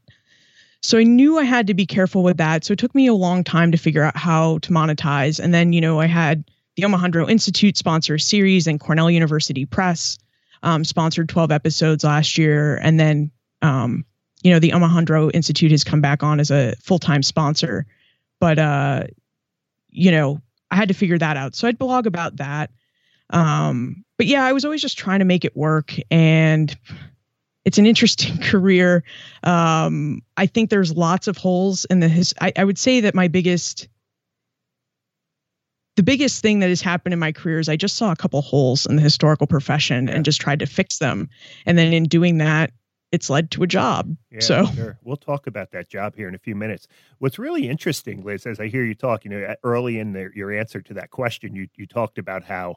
[0.82, 2.64] So I knew I had to be careful with that.
[2.64, 5.40] So it took me a long time to figure out how to monetize.
[5.40, 6.44] And then, you know, I had
[6.76, 10.16] the Omohundro Institute sponsor a series and Cornell University Press
[10.62, 12.76] um, sponsored 12 episodes last year.
[12.76, 13.32] And then,
[13.62, 14.04] um,
[14.44, 17.84] you know, the Omohundro Institute has come back on as a full time sponsor.
[18.38, 19.04] But, uh,
[19.90, 20.40] you know,
[20.74, 21.54] I had to figure that out.
[21.54, 22.72] So I'd blog about that.
[23.30, 25.94] Um, but yeah, I was always just trying to make it work.
[26.10, 26.76] And
[27.64, 29.04] it's an interesting career.
[29.44, 32.34] Um, I think there's lots of holes in the his.
[32.40, 33.86] I, I would say that my biggest,
[35.94, 38.42] the biggest thing that has happened in my career is I just saw a couple
[38.42, 41.28] holes in the historical profession and just tried to fix them.
[41.66, 42.72] And then in doing that,
[43.14, 44.16] it's led to a job.
[44.32, 44.98] Yeah, so sure.
[45.04, 46.88] We'll talk about that job here in a few minutes.
[47.18, 50.52] What's really interesting, Liz, as I hear you talk, you know, early in the, your
[50.52, 52.76] answer to that question, you you talked about how,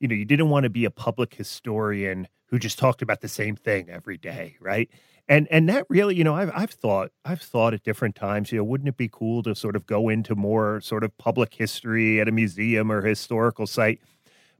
[0.00, 3.28] you know, you didn't want to be a public historian who just talked about the
[3.28, 4.88] same thing every day, right?
[5.28, 8.58] And and that really, you know, I've I've thought I've thought at different times, you
[8.58, 12.20] know, wouldn't it be cool to sort of go into more sort of public history
[12.20, 14.00] at a museum or historical site?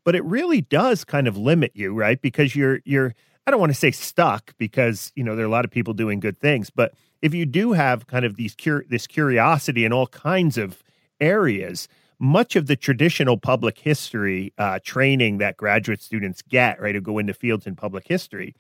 [0.05, 2.21] But it really does kind of limit you, right?
[2.21, 3.15] Because you're you're
[3.47, 5.95] I don't want to say stuck because you know there are a lot of people
[5.95, 9.93] doing good things, but if you do have kind of these cur- this curiosity in
[9.93, 10.83] all kinds of
[11.21, 11.89] areas,
[12.19, 17.19] much of the traditional public history uh, training that graduate students get, right, who go
[17.19, 18.55] into fields in public history,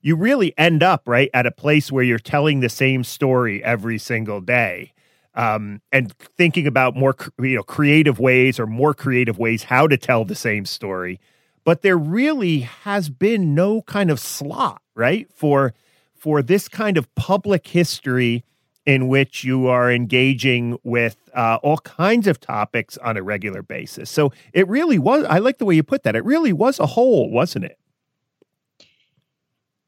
[0.00, 3.98] you really end up right at a place where you're telling the same story every
[3.98, 4.92] single day.
[5.36, 9.96] Um, and thinking about more, you know, creative ways or more creative ways how to
[9.96, 11.18] tell the same story
[11.64, 15.74] but there really has been no kind of slot right for
[16.14, 18.44] for this kind of public history
[18.86, 24.10] in which you are engaging with uh, all kinds of topics on a regular basis
[24.10, 26.86] so it really was i like the way you put that it really was a
[26.86, 27.78] hole wasn't it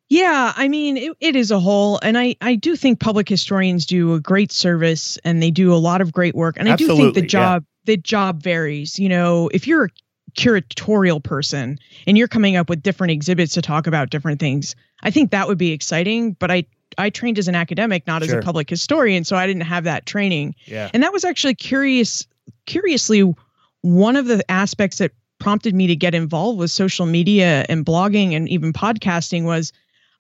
[0.09, 3.87] Yeah, I mean, it, it is a hole, and I I do think public historians
[3.87, 6.87] do a great service, and they do a lot of great work, and I do
[6.87, 7.29] think Absolutely, the yeah.
[7.29, 8.99] job the job varies.
[8.99, 9.89] You know, if you're a
[10.37, 15.11] curatorial person and you're coming up with different exhibits to talk about different things, I
[15.11, 16.33] think that would be exciting.
[16.33, 16.67] But I
[16.99, 20.07] I trained as an academic, not as a public historian, so I didn't have that
[20.07, 20.55] training.
[20.67, 22.27] yeah And that was actually curious
[22.67, 23.35] curiously
[23.83, 28.35] one of the aspects that prompted me to get involved with social media and blogging
[28.35, 29.73] and even podcasting was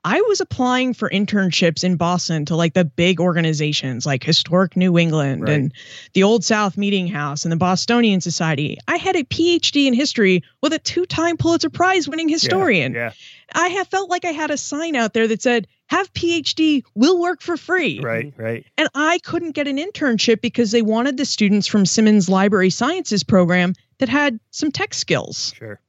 [0.08, 4.96] I was applying for internships in Boston to like the big organizations like Historic New
[4.96, 5.52] England Right.
[5.52, 5.72] and
[6.12, 8.78] the Old South Meeting House and the Bostonian Society.
[8.86, 12.94] I had a PhD in history with a two-time Pulitzer Prize winning historian.
[12.94, 13.10] yeah,
[13.52, 17.20] I have felt like I had a sign out there that said, "Have PhD, will
[17.20, 21.24] work for free." right right And I couldn't get an internship because they wanted the
[21.24, 25.52] students from Simmons Library Sciences program that had some tech skills.
[25.58, 25.80] sure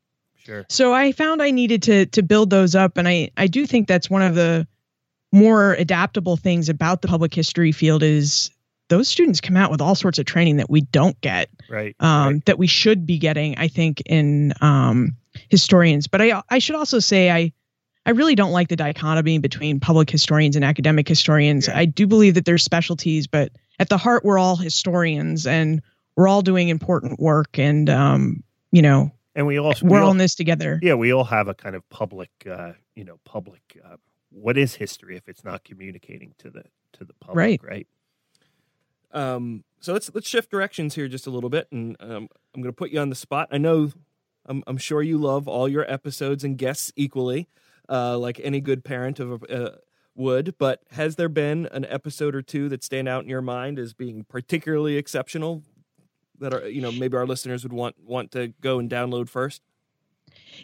[0.48, 3.66] sure So I found I needed to to build those up and I I do
[3.66, 4.68] think that's one of the
[5.32, 8.50] more adaptable things about the public history field is
[8.89, 12.34] those students come out with all sorts of training that we don't get right um,
[12.34, 12.45] right.
[12.45, 15.16] that we should be getting, I think, in um,
[15.50, 16.08] historians.
[16.08, 17.52] But I, I should also say I,
[18.06, 21.68] I really don't like the dichotomy between public historians and academic historians.
[21.68, 21.78] Yeah.
[21.78, 25.82] I do believe that there's specialties, but at the heart, we're all historians and
[26.16, 27.60] we're all doing important work.
[27.60, 30.78] And um, you know, and we all we're we all all, in this together.
[30.82, 33.96] yeah we all have a kind of public uh you know public uh,
[34.32, 37.62] what is history if it's not communicating to the to the public Right.
[37.64, 37.88] right
[39.12, 42.74] Um, so let's let's shift directions here just a little bit, and um, I'm going
[42.74, 43.48] to put you on the spot.
[43.52, 43.92] I know,
[44.46, 47.48] I'm, I'm sure you love all your episodes and guests equally,
[47.90, 49.76] uh, like any good parent of a, uh,
[50.16, 50.58] would.
[50.58, 53.94] But has there been an episode or two that stand out in your mind as
[53.94, 55.64] being particularly exceptional?
[56.40, 59.62] That are you know maybe our listeners would want want to go and download first.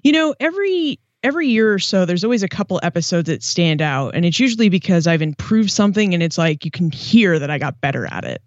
[0.04, 4.14] You know, every every year or so there's always a couple episodes that stand out
[4.14, 7.58] and it's usually because I've improved something and it's like you can hear that I
[7.58, 8.42] got better at it.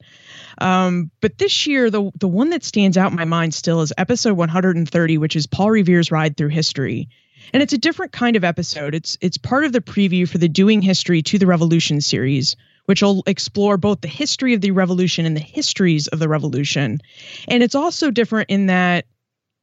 [0.59, 3.93] Um, but this year the the one that stands out in my mind still is
[3.97, 7.09] episode 130 which is Paul Revere's Ride Through History.
[7.53, 8.95] And it's a different kind of episode.
[8.95, 12.57] It's it's part of the preview for the Doing History to the Revolution series,
[12.87, 17.01] which will explore both the history of the revolution and the histories of the revolution.
[17.49, 19.07] And it's also different in that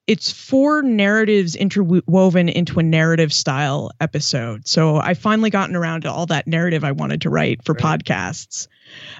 [0.06, 4.68] it's four narratives interwoven into a narrative style episode.
[4.68, 7.84] So I've finally gotten around to all that narrative I wanted to write for Right.
[8.00, 8.68] podcasts.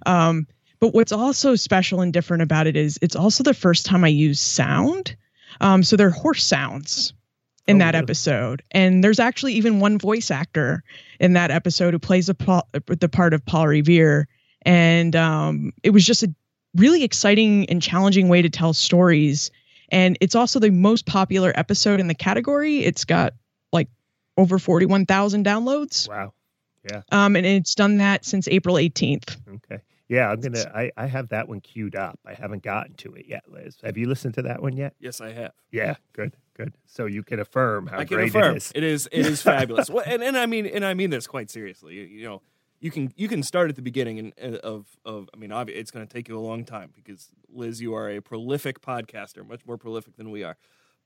[0.06, 0.46] Um,
[0.82, 4.10] but what's also special and different about it is it's also the first time I
[4.10, 5.16] use sound.
[5.62, 7.14] Um, so there are horse sounds
[7.68, 8.04] in Oh, that really?
[8.04, 10.84] episode, and there's actually even one voice actor
[11.20, 14.28] in that episode who plays the Paul, the part of Paul Revere,
[14.64, 16.34] and um, it was just a
[16.76, 19.52] really exciting and challenging way to tell stories.
[19.90, 22.80] And it's also the most popular episode in the category.
[22.80, 23.34] It's got
[23.72, 23.90] like
[24.38, 26.10] over 41,000 downloads.
[26.10, 26.34] wow
[26.90, 27.02] Yeah.
[27.12, 29.38] Um, and it's done that since April 18th.
[29.48, 29.82] Okay.
[30.10, 30.70] Yeah, I'm gonna.
[30.74, 32.20] I, I have that one queued up.
[32.26, 33.78] I haven't gotten to it yet, Liz.
[33.84, 34.96] Have you listened to that one yet?
[35.00, 35.54] Yes, I have.
[35.72, 36.74] Yeah, good, good.
[36.86, 38.72] So you can affirm how I can great affirm it is.
[38.76, 39.90] it is it is fabulous.
[39.90, 41.96] Well, and, and I mean and I mean this quite seriously.
[41.96, 42.42] You, you know,
[42.80, 45.92] you can you can start at the beginning and of of I mean, obviously, it's
[45.92, 49.66] going to take you a long time because Liz, you are a prolific podcaster, much
[49.66, 50.58] more prolific than we are.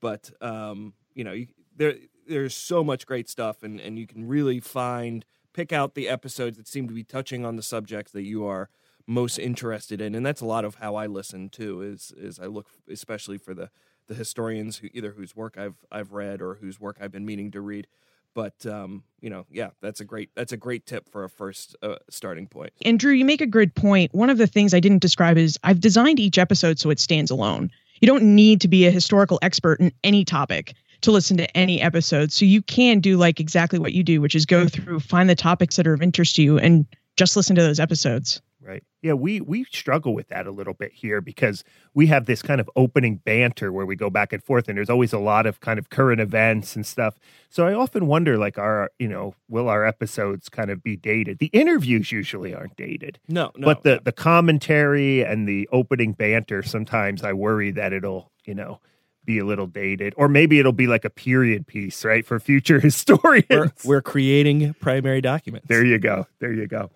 [0.02, 1.96] But um, you know, you, there
[2.28, 5.24] there's so much great stuff, and and you can really find
[5.54, 8.70] pick out the episodes that seem to be touching on the subjects that you are
[9.08, 11.82] most interested in, and that's a lot of how I listen too.
[11.82, 13.70] Is is I look especially for the
[14.08, 17.52] the historians who either whose work I've I've read or whose work I've been meaning
[17.52, 17.88] to read.
[18.34, 21.76] But um, you know, yeah, that's a great that's a great tip for a first
[21.82, 22.72] uh, starting point.
[22.86, 24.14] And Drew, you make a good point.
[24.14, 27.32] One of the things I didn't describe is I've designed each episode so it stands
[27.32, 27.72] alone.
[28.00, 31.82] You don't need to be a historical expert in any topic to listen to any
[31.82, 32.32] episode.
[32.32, 35.36] So you can do like exactly what you do, which is go through, find the
[35.36, 36.86] topics that are of interest to you, and
[37.16, 38.42] just listen to those episodes.
[38.68, 38.84] Right.
[39.02, 41.64] Yeah, we we struggle with that a little bit here because
[41.94, 44.90] we have this kind of opening banter where we go back and forth and there's
[44.90, 47.18] always a lot of kind of current events and stuff.
[47.50, 51.40] So I often wonder like our, you know, will our episodes kind of be dated?
[51.40, 53.20] The interviews usually aren't dated.
[53.30, 53.64] No, no.
[53.64, 58.82] But the the commentary and the opening banter sometimes I worry that it'll, you know,
[59.24, 62.80] be a little dated, or maybe it'll be like a period piece, right, for future
[62.82, 63.46] historians.
[63.50, 65.68] We're, we're creating primary documents.
[65.68, 66.26] There you go.
[66.40, 66.90] There you go.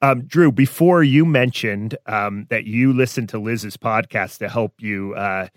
[0.00, 5.14] Um, Drew, before you mentioned um, that you listened to Liz's podcast to help you
[5.14, 5.48] uh,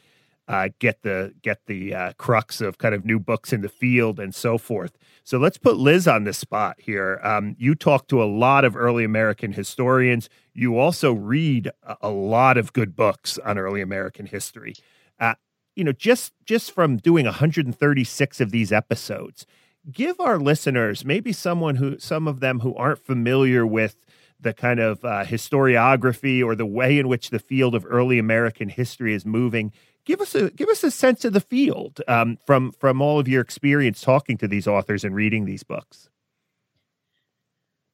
[0.48, 4.20] uh, get the get the uh, crux of kind of new books in the field
[4.20, 4.98] and so forth.
[5.24, 7.20] So let's put Liz on the spot here.
[7.24, 10.28] Um, you talk to a lot of early American historians.
[10.54, 11.70] You also read
[12.02, 14.74] a, lot of good books on early American history.
[15.20, 15.36] Uh,
[15.76, 19.46] you know, just just from doing 136 of these episodes,
[19.90, 23.96] give our listeners maybe someone who some of them who aren't familiar with
[24.42, 28.70] the kind of uh, historiography or the way in which the field of early American
[28.70, 29.72] history is moving.
[30.04, 33.28] Give us a give us a sense of the field um, from from all of
[33.28, 36.10] your experience talking to these authors and reading these books.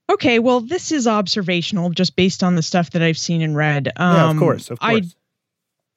[0.10, 3.91] Okay, well, this is observational, just based on the stuff that I've seen and read.
[3.98, 5.06] Um, yeah, of course, of course.
[5.06, 5.26] I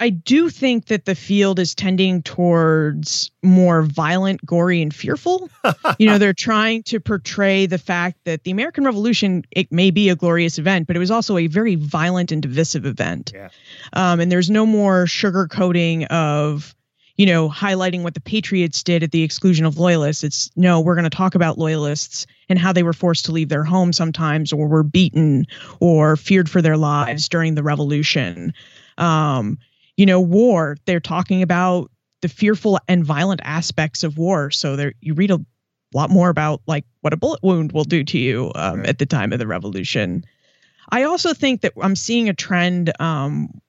[0.00, 5.50] I do think that the field is tending towards more violent, gory, and fearful.
[5.98, 10.08] you know, they're trying to portray the fact that the American Revolution it may be
[10.08, 13.32] a glorious event, but it was also a very violent and divisive event.
[13.34, 13.50] Yeah.
[13.92, 16.74] Um, and there's no more sugarcoating of,
[17.16, 20.24] you know, highlighting what the Patriots did at the exclusion of loyalists.
[20.24, 23.50] It's no, we're going to talk about loyalists and how they were forced to leave
[23.50, 25.46] their home sometimes, or were beaten,
[25.78, 28.54] or feared for their lives during the Revolution.
[28.96, 29.58] Um,
[30.00, 30.78] you know, war.
[30.86, 31.90] They're talking about
[32.22, 34.50] the fearful and violent aspects of war.
[34.50, 35.38] So there, you read a
[35.92, 38.88] lot more about like what a bullet wound will do to you um, right.
[38.88, 40.24] at the time of the revolution.
[40.88, 43.60] I also think that I'm seeing a trend um,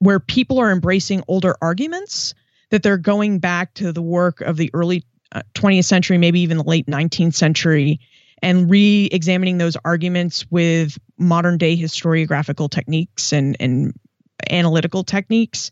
[0.00, 2.34] where people are embracing older arguments,
[2.68, 6.58] that they're going back to the work of the early uh, 20th century, maybe even
[6.58, 7.98] the late 19th century,
[8.42, 13.98] and re-examining those arguments with modern day historiographical techniques and and
[14.50, 15.70] analytical techniques.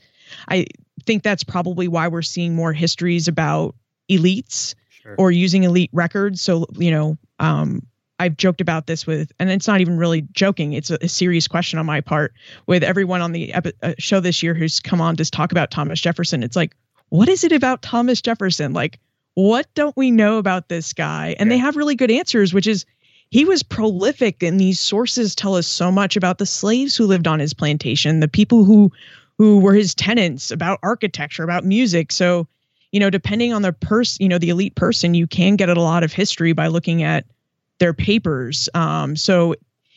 [0.48, 0.66] I
[1.04, 3.74] think that's probably why we're seeing more histories about
[4.10, 5.14] elites sure.
[5.18, 6.40] or using elite records.
[6.40, 7.86] So, you know, um,
[8.18, 10.74] I've joked about this with, and it's not even really joking.
[10.74, 12.32] It's a, a serious question on my part
[12.66, 15.70] with everyone on the epi- uh, show this year who's come on to talk about
[15.70, 16.42] Thomas Jefferson.
[16.42, 16.76] It's like,
[17.08, 18.72] what is it about Thomas Jefferson?
[18.72, 19.00] Like,
[19.34, 21.34] what don't we know about this guy?
[21.38, 21.56] And yeah.
[21.56, 22.86] they have really good answers, which is
[23.32, 27.26] he was prolific and these sources tell us so much about the slaves who lived
[27.26, 28.92] on his plantation the people who
[29.38, 32.12] who were his tenants about architecture about music.
[32.12, 32.46] So
[32.92, 35.80] you know depending on the person you know the elite person you can get a
[35.80, 37.24] lot of history by looking at
[37.78, 38.68] their papers.
[38.74, 39.54] Um, so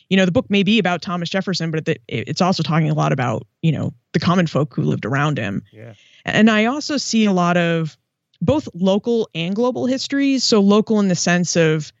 [0.08, 3.12] you know the book may be about thomas jefferson but it's also talking a lot
[3.12, 5.62] about you know the common folk who lived around him.
[5.72, 5.92] Yeah.
[6.24, 7.98] and i also see a lot of
[8.40, 10.44] both local and global histories.
[10.44, 11.92] So local in the sense of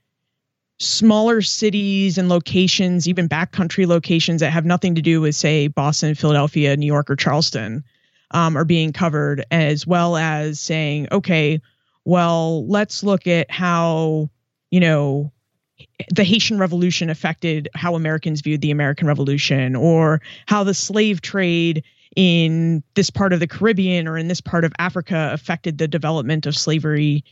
[0.78, 6.14] smaller cities and locations, even backcountry locations that have nothing to do with, say, Boston,
[6.14, 7.82] Philadelphia, New York, or Charleston,
[8.32, 11.60] um, are being covered, as well as saying, okay,
[12.04, 14.28] well, let's look at how,
[14.70, 15.32] you know,
[16.10, 21.82] the Haitian Revolution affected how Americans viewed the American Revolution, or how the slave trade
[22.16, 26.46] in this part of the Caribbean or in this part of Africa affected the development
[26.46, 27.22] of slavery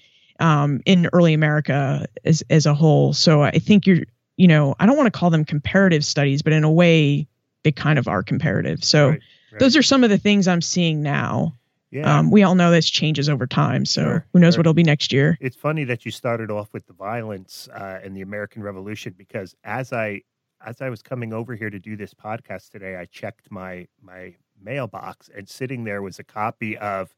[0.40, 3.12] um, in early America as as a whole.
[3.12, 4.04] So I think you're,
[4.36, 7.26] you know, I don't want to call them comparative studies, but in a way,
[7.62, 8.84] they kind of are comparative.
[8.84, 9.20] So right,
[9.52, 9.58] right.
[9.60, 11.54] those are some of the things I'm seeing now.
[11.90, 12.18] Yeah.
[12.18, 14.58] Um, we all know this changes over time, so sure, who knows sure.
[14.58, 15.38] what it'll be next year.
[15.40, 19.54] It's funny that you started off with the violence uh, in the American Revolution because
[19.62, 20.22] as I
[20.66, 24.34] as I was coming over here to do this podcast today, I checked my my
[24.60, 27.14] mailbox and sitting there was a copy of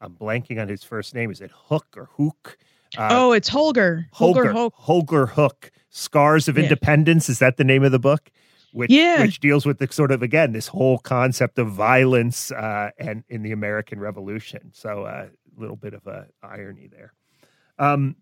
[0.00, 1.30] I'm blanking on his first name.
[1.30, 2.58] Is it Hook or Hook?
[2.96, 4.08] Uh, oh, it's Holger.
[4.12, 4.52] Holger.
[4.52, 5.70] Holger, Holger Hoock.
[5.90, 6.64] Scars of yeah.
[6.64, 7.28] Independence.
[7.28, 8.30] Is that the name of the book?
[8.72, 9.22] Which, yeah.
[9.22, 13.42] which deals with the sort of again this whole concept of violence uh, and in
[13.42, 14.70] the American Revolution.
[14.72, 15.26] So a uh,
[15.56, 17.12] little bit of a irony there.
[17.78, 18.16] Um,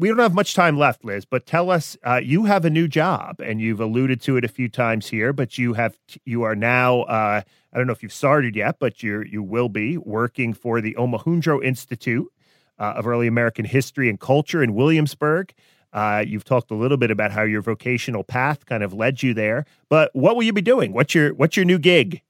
[0.00, 2.88] we don't have much time left, Liz, but tell us uh, you have a new
[2.88, 5.32] job, and you've alluded to it a few times here.
[5.34, 7.42] But you have you are now uh,
[7.72, 10.94] I don't know if you've started yet, but you you will be working for the
[10.94, 12.26] Omohundro Institute
[12.78, 15.52] uh, of Early American History and Culture in Williamsburg.
[15.92, 19.34] Uh, you've talked a little bit about how your vocational path kind of led you
[19.34, 20.94] there, but what will you be doing?
[20.94, 22.22] What's your what's your new gig?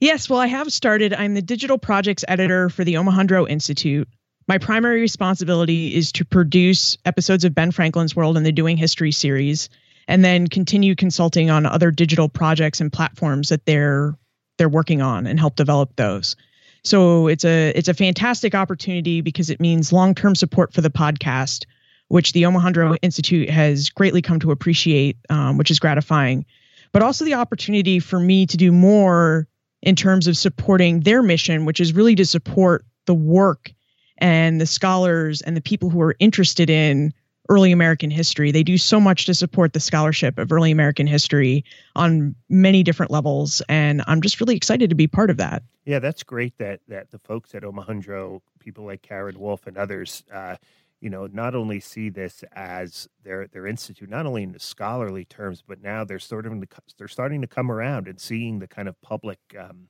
[0.00, 1.12] Yes, well, I have started.
[1.12, 4.08] I'm the digital projects editor for the Omohundro Institute.
[4.48, 9.12] My primary responsibility is to produce episodes of Ben Franklin's World and the Doing History
[9.12, 9.68] series,
[10.08, 14.16] and then continue consulting on other digital projects and platforms that they're
[14.58, 16.36] they're working on and help develop those.
[16.82, 21.64] So it's a it's a fantastic opportunity because it means long-term support for the podcast,
[22.08, 26.44] which the Omohundro Institute has greatly come to appreciate, um, which is gratifying.
[26.92, 29.46] But also the opportunity for me to do more
[29.82, 33.72] in terms of supporting their mission, which is really to support the work
[34.20, 37.12] and the scholars and the people who are interested in
[37.50, 38.52] early American history.
[38.52, 41.64] They do so much to support the scholarship of early American history
[41.96, 43.60] on many different levels.
[43.68, 45.64] And I'm just really excited to be part of that.
[45.84, 50.22] Yeah, that's great that that the folks at Omohundro, people like Karin Wulf and others,
[50.32, 50.56] uh,
[51.00, 55.24] you know, not only see this as their their institute, not only in the scholarly
[55.24, 56.68] terms, but now they're sort of the,
[56.98, 59.88] they're starting to come around and seeing the kind of public um,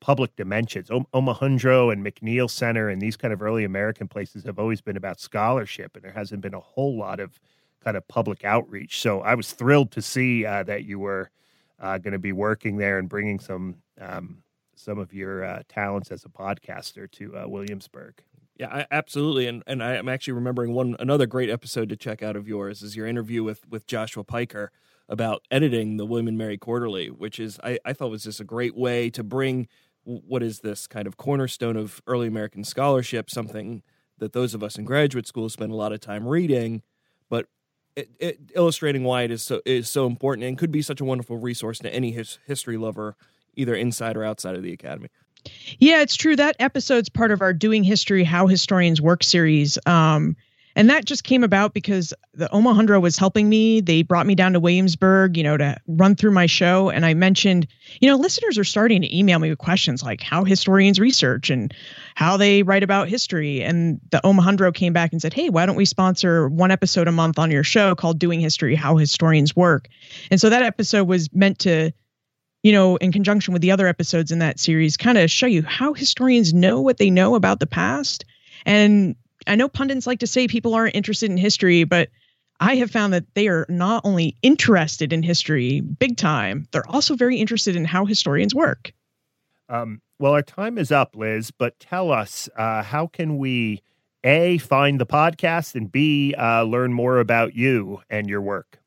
[0.00, 0.90] public dimensions.
[0.90, 4.96] O- Omohundro and McNeil Center and these kind of early American places have always been
[4.96, 7.38] about scholarship, and there hasn't been a whole lot of
[7.82, 9.00] kind of public outreach.
[9.00, 11.30] So I was thrilled to see uh, that you were
[11.80, 14.42] uh, going to be working there and bringing some um,
[14.74, 18.22] some of your uh, talents as a podcaster to uh, Williamsburg.
[18.56, 22.36] Yeah, I, absolutely, and and I'm actually remembering one another great episode to check out
[22.36, 24.72] of yours is your interview with with Joshua Piker
[25.08, 28.44] about editing the William and Mary Quarterly, which is I, I thought was just a
[28.44, 29.68] great way to bring
[30.08, 33.82] what is this kind of cornerstone of early American scholarship, something
[34.18, 36.82] that those of us in graduate school spend a lot of time reading,
[37.28, 37.46] but
[37.94, 41.04] it, it, illustrating why it is so is so important and could be such a
[41.04, 43.16] wonderful resource to any his, history lover,
[43.54, 45.08] either inside or outside of the academy.
[45.78, 46.36] Yeah, it's true.
[46.36, 49.78] That episode's part of our Doing History How Historians Work series.
[49.86, 50.36] Um,
[50.78, 53.80] and that just came about because the Omohundro was helping me.
[53.80, 56.88] They brought me down to Williamsburg, you know, to run through my show.
[56.88, 57.66] And I mentioned,
[58.00, 61.74] you know, listeners are starting to email me with questions like how historians research and
[62.14, 63.60] how they write about history.
[63.60, 67.12] And the Omohundro came back and said, hey, why don't we sponsor one episode a
[67.12, 69.88] month on your show called Doing History How Historians Work?
[70.30, 71.90] And so that episode was meant to
[72.62, 75.62] you know, in conjunction with the other episodes in that series, kind of show you
[75.62, 78.24] how historians know what they know about the past.
[78.66, 79.14] And
[79.46, 82.08] I know pundits like to say people aren't interested in history, but
[82.60, 87.14] I have found that they are not only interested in history big time, they're also
[87.14, 88.92] very interested in how historians work.
[89.68, 93.82] Um, well, our time is up, Liz, but tell us uh, how can we
[94.24, 98.80] A, find the podcast, and B, uh, learn more about you and your work?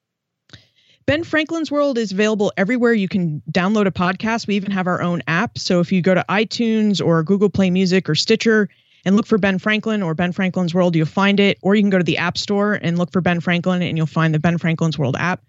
[1.06, 4.48] Ben Franklin's World is available everywhere you can download a podcast.
[4.48, 5.58] We even have our own app.
[5.58, 8.70] So if you go to iTunes or Google Play Music or Stitcher
[9.06, 11.58] and look for Ben Franklin or Ben Franklin's World, you'll find it.
[11.62, 14.08] Or you can go to the App Store and look for Ben Franklin and you'll
[14.08, 15.44] find the Ben Franklin's World app.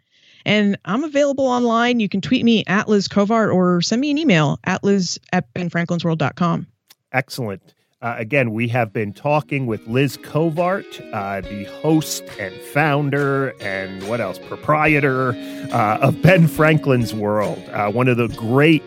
[0.45, 2.01] And I'm available online.
[2.01, 5.53] You can tweet me at Liz Covart or send me an email at liz at
[5.55, 6.67] benfranklinsworld.com.
[7.13, 7.75] Excellent.
[8.01, 14.09] Uh, again, we have been talking with Liz Covart, uh, the host and founder and
[14.09, 15.35] what else, proprietor
[15.73, 18.83] uh, of Ben Franklin's World, uh, one of the great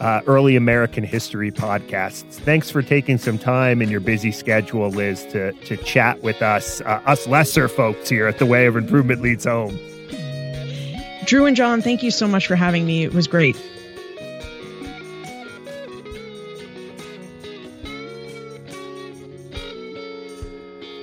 [0.00, 2.34] uh, early American history podcasts.
[2.34, 6.80] Thanks for taking some time in your busy schedule, Liz, to, to chat with us,
[6.82, 9.78] uh, us lesser folks here at The Way of Improvement Leads Home.
[11.24, 13.04] Drew and John, thank you so much for having me.
[13.04, 13.56] It was great.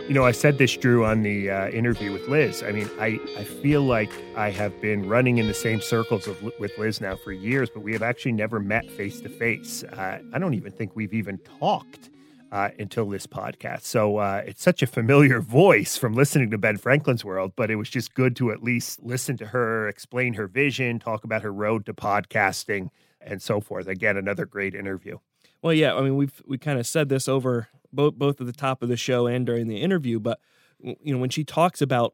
[0.07, 2.61] You know, I said this, Drew, on the uh, interview with Liz.
[2.61, 6.43] I mean, I, I feel like I have been running in the same circles of,
[6.59, 9.83] with Liz now for years, but we have actually never met face to face.
[9.93, 12.11] I don't even think we've even talked
[12.51, 13.81] uh, until this podcast.
[13.81, 17.75] So uh, it's such a familiar voice from listening to Ben Franklin's World, but it
[17.75, 21.51] was just good to at least listen to her explain her vision, talk about her
[21.51, 22.89] road to podcasting,
[23.19, 23.87] and so forth.
[23.87, 25.17] Again, another great interview.
[25.63, 28.53] Well, yeah, I mean, we've we kind of said this over both both at the
[28.53, 30.39] top of the show and during the interview, but
[30.79, 32.13] you know when she talks about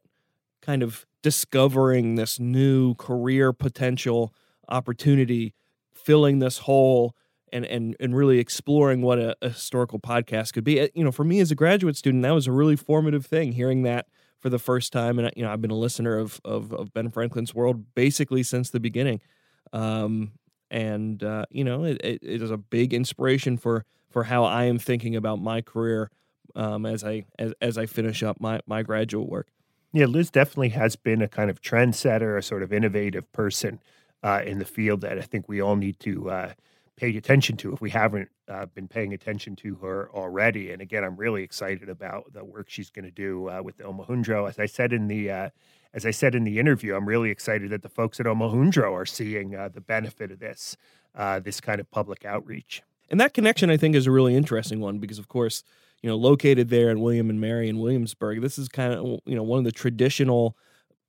[0.62, 4.34] kind of discovering this new career potential
[4.70, 5.54] opportunity,
[5.94, 7.16] filling this hole,
[7.52, 10.90] and and and really exploring what a, a historical podcast could be.
[10.94, 13.54] You know, for me as a graduate student, that was a really formative thing.
[13.54, 14.08] Hearing that
[14.40, 17.10] for the first time, and you know, I've been a listener of of, of Ben
[17.10, 19.22] Franklin's World basically since the beginning.
[19.74, 20.34] Um,
[20.72, 24.80] and uh, you know, it, it, is a big inspiration for for how I am
[24.80, 26.10] thinking about my career
[26.56, 29.50] um, as I as, as I finish up my my graduate work.
[29.94, 33.82] Yeah, Liz definitely has been a kind of trendsetter, a sort of innovative person
[34.24, 36.54] uh, in the field that I think we all need to uh,
[36.96, 40.72] pay attention to if we haven't uh, been paying attention to her already.
[40.72, 44.48] And again, I'm really excited about the work she's going to do uh, with Omohundro.
[44.48, 45.50] As I said in the uh,
[45.94, 49.06] as I said in the interview, I'm really excited that the folks at Omohundro are
[49.06, 50.78] seeing uh, the benefit of this
[51.44, 52.82] this kind of public outreach.
[53.10, 55.64] And that connection, I think, is a really interesting one because, of course,
[56.02, 59.36] you know, located there in William and Mary in Williamsburg, this is kind of you
[59.36, 60.58] know one of the traditional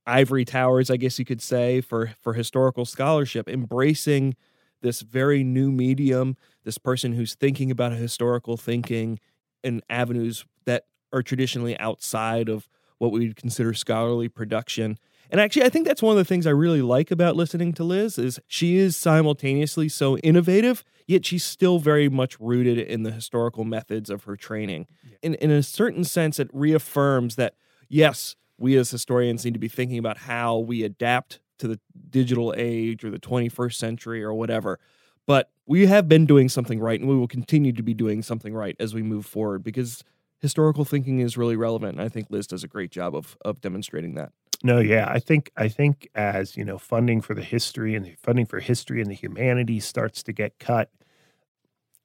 [0.06, 4.36] ivory towers, I guess you could say, for for historical scholarship, embracing
[4.82, 9.20] this very new medium, this person who's thinking about historical thinking
[9.62, 12.68] and avenues that are traditionally outside of
[13.02, 14.96] what we would consider scholarly production.
[15.28, 17.82] And actually, I think that's one of the things I really like about listening to
[17.82, 23.10] Liz is she is simultaneously so innovative, yet she's still very much rooted in the
[23.10, 24.86] historical methods of her training.
[25.02, 25.16] Yeah.
[25.22, 27.56] In, in a certain sense, it reaffirms that,
[27.88, 32.54] yes, we as historians need to be thinking about how we adapt to the digital
[32.56, 34.78] age or the 21st century or whatever.
[35.26, 38.54] But we have been doing something right, and we will continue to be doing something
[38.54, 40.04] right as we move forward because
[40.42, 41.92] historical thinking is really relevant.
[41.98, 44.32] And I think Liz does a great job of of demonstrating that.
[44.64, 48.14] No, yeah, I think I think as you know, funding for the history and the
[48.22, 50.90] funding for history and the humanities starts to get cut.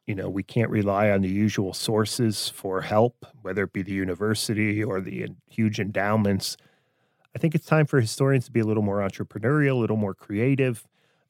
[0.06, 3.92] You know, we can't rely on the usual sources for help, whether it be the
[3.92, 6.56] university or the huge endowments.
[7.36, 10.14] I think it's time for historians to be a little more entrepreneurial, a little more
[10.16, 10.88] creative,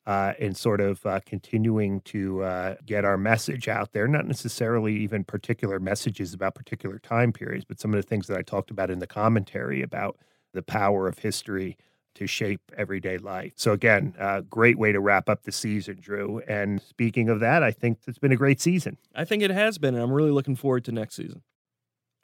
[0.07, 4.07] uh, and sort of uh, continuing to uh, get our message out there.
[4.07, 8.37] Not necessarily even particular messages about particular time periods, but some of the things that
[8.37, 10.17] I talked about in the commentary about
[10.53, 11.75] the power of history
[12.15, 13.51] to shape everyday life.
[13.57, 16.41] So, again, uh, great way to wrap up the season, Drew.
[16.47, 18.97] And speaking of that, I think it's been a great season.
[19.13, 21.43] I think it has been, and I'm really looking forward to next season.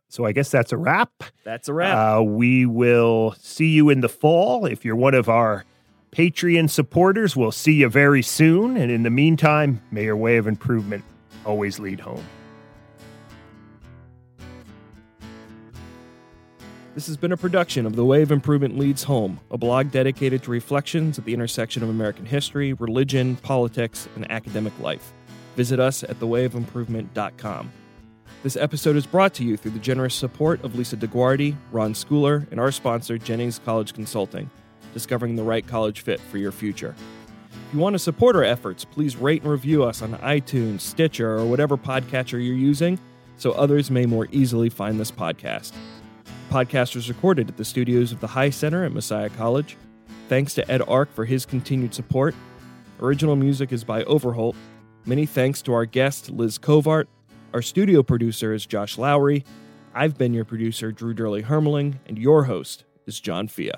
[0.08, 1.12] So I guess that's a wrap.
[1.44, 1.98] That's a wrap.
[1.98, 4.66] Uh, we will see you in the fall.
[4.66, 5.66] If you're one of our
[6.14, 8.78] Patreon supporters, we'll see you very soon.
[8.78, 11.04] And in the meantime, may your way of improvement
[11.44, 12.24] always lead home.
[16.94, 20.44] This has been a production of The Way of Improvement Leads Home, a blog dedicated
[20.44, 25.14] to reflections at the intersection of American history, religion, politics, and academic life.
[25.56, 27.72] Visit us at thewayofimprovement.com.
[28.44, 32.46] This episode is brought to you through the generous support of Lisa DeGuardi, Ron Schooler,
[32.52, 34.52] and our sponsor, Jennings College Consulting,
[34.94, 36.96] discovering the right college fit for your future.
[37.52, 41.38] If you want to support our efforts, please rate and review us on iTunes, Stitcher,
[41.38, 43.00] or whatever podcatcher you're using
[43.38, 45.74] so others may more easily find this podcast
[46.24, 49.76] The podcast was recorded at the studios of the High Center at Messiah College.
[50.30, 52.36] Thanks to Ed Ark for his continued support.
[53.02, 54.56] Original music is by Overholt.
[55.06, 57.08] Many thanks to our guest, Liz Covart.
[57.54, 59.44] Our studio producer is Josh Lowry.
[59.94, 63.72] I've been your producer, Drew Dyrli Hermeling, and your host is John Fea.